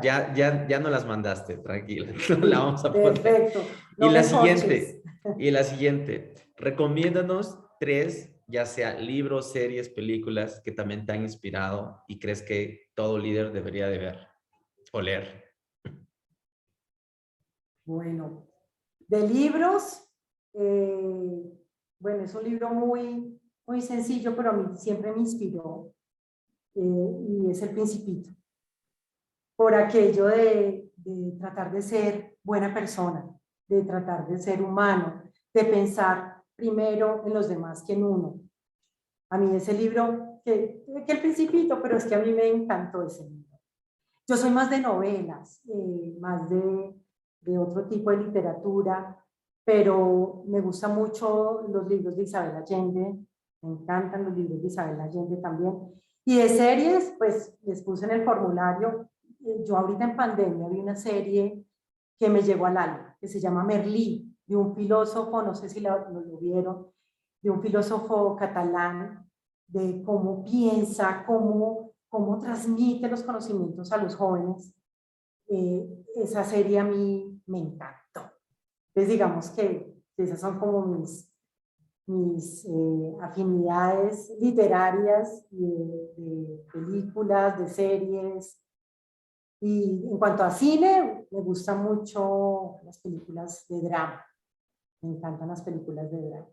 Ya, 0.00 0.32
ya, 0.32 0.68
ya 0.68 0.78
no 0.78 0.90
las 0.90 1.04
mandaste, 1.04 1.56
tranquila, 1.56 2.12
no 2.38 2.46
la 2.46 2.58
vamos 2.60 2.84
a 2.84 2.92
poner. 2.92 3.20
Perfecto. 3.20 3.62
Y 3.96 4.00
No 4.00 4.12
la 4.12 4.20
me 4.20 4.24
siguiente, 4.24 5.02
y 5.38 5.50
la 5.50 5.64
siguiente, 5.64 6.34
recomiéndanos 6.56 7.58
tres, 7.80 8.30
ya 8.46 8.64
sea 8.64 8.94
libros, 8.94 9.50
series, 9.52 9.88
películas 9.88 10.60
que 10.64 10.70
también 10.70 11.04
te 11.04 11.12
han 11.12 11.22
inspirado 11.22 12.04
y 12.06 12.20
crees 12.20 12.42
que 12.42 12.90
todo 12.94 13.18
líder 13.18 13.50
debería 13.50 13.88
de 13.88 13.98
ver 13.98 14.28
o 14.92 15.00
leer. 15.00 15.52
Bueno, 17.84 18.46
de 19.08 19.26
libros, 19.26 20.09
eh, 20.54 21.58
bueno, 21.98 22.24
es 22.24 22.34
un 22.34 22.44
libro 22.44 22.70
muy, 22.70 23.40
muy 23.66 23.80
sencillo, 23.80 24.34
pero 24.34 24.50
a 24.50 24.52
mí 24.52 24.76
siempre 24.76 25.12
me 25.12 25.20
inspiró, 25.20 25.92
eh, 26.74 27.26
y 27.28 27.50
es 27.50 27.62
El 27.62 27.70
Principito, 27.70 28.30
por 29.56 29.74
aquello 29.74 30.26
de, 30.26 30.90
de 30.96 31.36
tratar 31.38 31.70
de 31.72 31.82
ser 31.82 32.38
buena 32.42 32.72
persona, 32.72 33.28
de 33.68 33.82
tratar 33.82 34.26
de 34.26 34.38
ser 34.38 34.62
humano, 34.62 35.22
de 35.52 35.64
pensar 35.64 36.42
primero 36.56 37.22
en 37.26 37.34
los 37.34 37.48
demás 37.48 37.82
que 37.82 37.92
en 37.92 38.04
uno. 38.04 38.40
A 39.30 39.38
mí 39.38 39.54
ese 39.54 39.72
libro, 39.72 40.40
que, 40.44 40.84
que 41.06 41.12
El 41.12 41.20
Principito, 41.20 41.80
pero 41.80 41.96
es 41.96 42.04
que 42.04 42.14
a 42.14 42.20
mí 42.20 42.32
me 42.32 42.48
encantó 42.48 43.02
ese 43.02 43.28
libro. 43.28 43.58
Yo 44.26 44.36
soy 44.36 44.50
más 44.50 44.70
de 44.70 44.80
novelas, 44.80 45.60
eh, 45.68 46.16
más 46.20 46.48
de, 46.48 46.94
de 47.40 47.58
otro 47.58 47.86
tipo 47.86 48.10
de 48.10 48.18
literatura, 48.18 49.19
pero 49.64 50.44
me 50.46 50.60
gustan 50.60 50.94
mucho 50.94 51.66
los 51.68 51.88
libros 51.88 52.16
de 52.16 52.22
Isabel 52.22 52.56
Allende, 52.56 53.18
me 53.62 53.70
encantan 53.70 54.24
los 54.24 54.36
libros 54.36 54.60
de 54.60 54.68
Isabel 54.68 55.00
Allende 55.00 55.36
también. 55.36 55.74
Y 56.24 56.38
de 56.38 56.48
series, 56.48 57.14
pues 57.18 57.56
les 57.62 57.82
puse 57.82 58.04
en 58.04 58.12
el 58.12 58.24
formulario, 58.24 59.08
eh, 59.44 59.64
yo 59.66 59.76
ahorita 59.76 60.04
en 60.04 60.16
pandemia 60.16 60.68
vi 60.68 60.78
una 60.78 60.96
serie 60.96 61.64
que 62.18 62.28
me 62.28 62.42
llegó 62.42 62.66
al 62.66 62.76
alma, 62.76 63.16
que 63.20 63.28
se 63.28 63.40
llama 63.40 63.64
Merlí, 63.64 64.30
de 64.46 64.56
un 64.56 64.74
filósofo, 64.74 65.42
no 65.42 65.54
sé 65.54 65.68
si 65.68 65.80
lo, 65.80 66.38
vieron, 66.40 66.88
de 67.40 67.50
un 67.50 67.62
filósofo 67.62 68.36
catalán, 68.36 69.30
de 69.68 70.02
cómo 70.02 70.44
piensa, 70.44 71.24
cómo, 71.24 71.92
cómo 72.08 72.38
transmite 72.40 73.08
los 73.08 73.22
conocimientos 73.22 73.92
a 73.92 73.96
los 73.96 74.16
jóvenes. 74.16 74.74
Eh, 75.46 76.04
esa 76.16 76.44
serie 76.44 76.80
a 76.80 76.84
mí 76.84 77.40
me 77.46 77.58
encantó. 77.58 78.29
Entonces 78.94 79.12
digamos 79.12 79.50
que 79.50 79.94
esas 80.16 80.40
son 80.40 80.58
como 80.58 80.84
mis, 80.86 81.32
mis 82.06 82.64
eh, 82.66 83.16
afinidades 83.22 84.32
literarias, 84.40 85.46
de, 85.50 86.12
de 86.16 86.66
películas, 86.72 87.58
de 87.58 87.68
series. 87.68 88.60
Y 89.62 90.06
en 90.10 90.18
cuanto 90.18 90.42
a 90.42 90.50
cine, 90.50 91.26
me 91.30 91.40
gustan 91.40 91.82
mucho 91.82 92.80
las 92.84 92.98
películas 93.00 93.66
de 93.68 93.80
drama. 93.82 94.24
Me 95.02 95.10
encantan 95.10 95.48
las 95.48 95.62
películas 95.62 96.10
de 96.10 96.20
drama. 96.20 96.48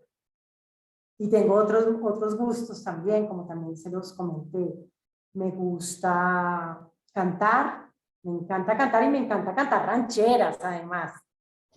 Y 1.20 1.30
tengo 1.30 1.56
otros, 1.56 1.88
otros 2.04 2.38
gustos 2.38 2.84
también, 2.84 3.28
como 3.28 3.48
también 3.48 3.76
se 3.76 3.90
los 3.90 4.14
comenté. 4.14 4.88
Me 5.34 5.50
gusta 5.50 6.88
cantar, 7.12 7.92
me 8.24 8.34
encanta 8.34 8.78
cantar 8.78 9.04
y 9.04 9.10
me 9.10 9.18
encanta 9.20 9.56
cantar 9.56 9.86
rancheras 9.88 10.60
además. 10.62 11.14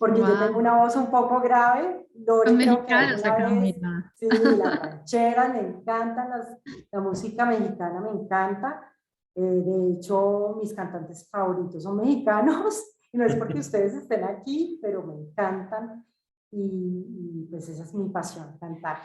Porque 0.01 0.19
yo 0.19 0.39
tengo 0.39 0.57
una 0.57 0.81
voz 0.81 0.95
un 0.95 1.11
poco 1.11 1.39
grave. 1.41 2.07
Lore, 2.25 2.55
creo 2.55 2.87
que 2.87 2.95
vez, 2.95 3.21
sí, 4.15 4.27
las 4.57 4.79
rancheras 4.79 5.53
me 5.53 5.59
encantan, 5.59 6.27
las, 6.31 6.57
la 6.91 7.01
música 7.01 7.45
mexicana 7.45 8.01
me 8.01 8.09
encanta. 8.09 8.81
Eh, 9.35 9.41
de 9.41 9.91
hecho, 9.91 10.57
mis 10.59 10.73
cantantes 10.73 11.29
favoritos 11.29 11.83
son 11.83 11.97
mexicanos. 11.97 12.97
Y 13.11 13.17
no 13.19 13.25
es 13.25 13.35
porque 13.35 13.59
ustedes 13.59 13.93
estén 13.93 14.23
aquí, 14.23 14.79
pero 14.81 15.03
me 15.03 15.13
encantan. 15.13 16.03
Y, 16.49 17.43
y 17.43 17.47
pues 17.51 17.69
esa 17.69 17.83
es 17.83 17.93
mi 17.93 18.09
pasión, 18.09 18.57
cantar. 18.59 18.97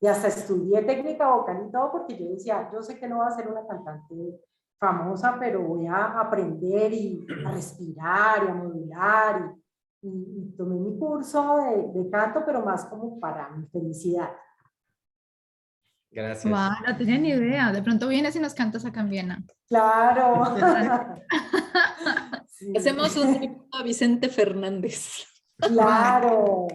Y 0.00 0.08
hasta 0.08 0.26
estudié 0.26 0.82
técnica 0.82 1.32
vocal 1.32 1.66
y 1.68 1.70
todo 1.70 1.92
porque 1.92 2.18
yo 2.18 2.30
decía, 2.30 2.68
yo 2.72 2.82
sé 2.82 2.98
que 2.98 3.06
no 3.06 3.18
voy 3.18 3.28
a 3.28 3.30
ser 3.30 3.46
una 3.46 3.64
cantante 3.64 4.40
famosa, 4.76 5.36
pero 5.38 5.62
voy 5.62 5.86
a 5.86 6.18
aprender 6.18 6.92
y 6.92 7.24
a 7.46 7.52
respirar 7.52 8.42
y 8.44 8.48
a 8.48 8.54
modular. 8.54 9.54
Y, 9.54 9.65
y, 10.06 10.54
tomé 10.56 10.76
mi 10.76 10.98
curso 10.98 11.56
de, 11.58 11.92
de, 11.92 12.10
canto, 12.10 12.42
pero 12.44 12.64
más 12.64 12.84
como 12.86 13.18
para 13.18 13.50
mi 13.50 13.66
felicidad. 13.66 14.30
Gracias. 16.10 16.50
Wow, 16.50 16.86
no 16.86 16.96
tenía 16.96 17.18
ni 17.18 17.28
idea. 17.30 17.72
De 17.72 17.82
pronto 17.82 18.08
vienes 18.08 18.34
y 18.36 18.40
nos 18.40 18.54
cantas 18.54 18.84
acá 18.86 19.00
en 19.00 19.10
Viena. 19.10 19.44
Claro. 19.68 20.44
sí. 22.46 22.72
Hacemos 22.76 23.16
un 23.16 23.66
a 23.72 23.82
Vicente 23.82 24.28
Fernández. 24.28 25.26
Claro. 25.58 26.68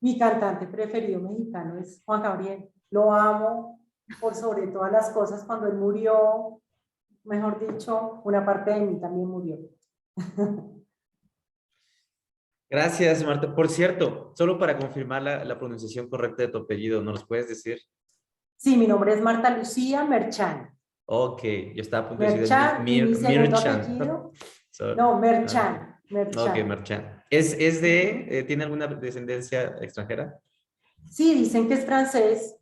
Mi 0.00 0.16
cantante 0.16 0.66
preferido 0.66 1.20
mexicano 1.20 1.78
es 1.78 2.02
Juan 2.04 2.22
Gabriel. 2.22 2.70
Lo 2.90 3.12
amo 3.12 3.80
por 4.20 4.34
sobre 4.34 4.68
todas 4.68 4.92
las 4.92 5.10
cosas. 5.10 5.44
Cuando 5.44 5.66
él 5.66 5.74
murió, 5.74 6.62
mejor 7.24 7.58
dicho, 7.58 8.22
una 8.24 8.44
parte 8.44 8.70
de 8.70 8.80
mí 8.80 9.00
también 9.00 9.28
murió. 9.28 9.58
Gracias, 12.70 13.24
Marta. 13.24 13.54
Por 13.54 13.68
cierto, 13.68 14.32
solo 14.36 14.58
para 14.58 14.76
confirmar 14.76 15.22
la, 15.22 15.44
la, 15.44 15.58
pronunciación 15.58 16.08
correcta 16.08 16.42
de 16.42 16.48
tu 16.48 16.58
apellido, 16.58 17.02
¿nos 17.02 17.24
puedes 17.24 17.48
decir? 17.48 17.80
Sí, 18.56 18.76
mi 18.76 18.86
nombre 18.86 19.14
es 19.14 19.22
Marta 19.22 19.56
Lucía 19.56 20.04
Merchan. 20.04 20.76
Ok, 21.06 21.42
yo 21.74 21.80
estaba 21.82 22.06
a 22.06 22.08
punto 22.10 22.24
de 22.24 22.30
decir 22.30 22.40
Merchan, 22.40 22.84
Mir. 22.84 23.16
So- 24.70 24.94
No, 24.94 25.18
Merchan. 25.18 25.96
Merchan. 26.10 26.48
Ok, 26.50 26.64
Merchan. 26.66 27.24
¿Es, 27.30 27.54
es 27.58 27.80
de, 27.80 28.38
eh, 28.38 28.42
tiene 28.44 28.64
alguna 28.64 28.86
descendencia 28.86 29.76
extranjera? 29.80 30.38
Sí, 31.10 31.34
dicen 31.34 31.68
que 31.68 31.74
es 31.74 31.84
francés. 31.86 32.56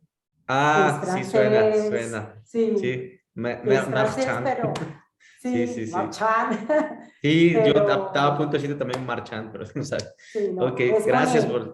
Ah, 0.47 1.01
es 1.03 1.09
sí, 1.13 1.23
suena, 1.25 1.73
suena. 1.75 2.41
Sí, 2.45 2.75
Sí, 2.77 3.19
Me- 3.33 3.53
es 3.53 3.63
Me- 3.63 3.77
francés, 3.81 4.25
Marchand. 4.25 4.45
pero... 4.45 4.73
Sí, 5.51 5.67
Sí, 5.67 5.85
sí. 5.87 5.91
Marchand. 5.93 6.67
Sí, 7.21 7.51
yo 7.53 7.59
pero- 7.73 7.79
estaba 8.07 8.27
a 8.27 8.37
punto 8.37 8.51
de 8.53 8.57
decirte 8.59 8.79
también 8.79 9.05
Marchand, 9.05 9.51
pero 9.51 9.65
no 9.75 9.83
sabes. 9.83 10.13
Sí, 10.31 10.49
no, 10.53 10.67
ok, 10.67 10.79
gracias 11.05 11.45
por... 11.45 11.73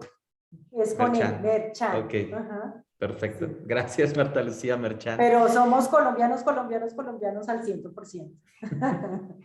Es 0.72 0.94
con 0.94 1.12
Merchan. 1.12 1.34
él, 1.36 1.42
Merchan. 1.42 2.04
Ok. 2.04 2.14
Ajá. 2.32 2.84
Perfecto. 2.98 3.46
Sí. 3.46 3.56
Gracias, 3.66 4.16
Marta 4.16 4.42
Lucía 4.42 4.76
Merchan. 4.76 5.16
Pero 5.18 5.48
somos 5.48 5.88
colombianos, 5.88 6.42
colombianos, 6.42 6.94
colombianos 6.94 7.48
al 7.48 7.62
100%. 7.64 8.30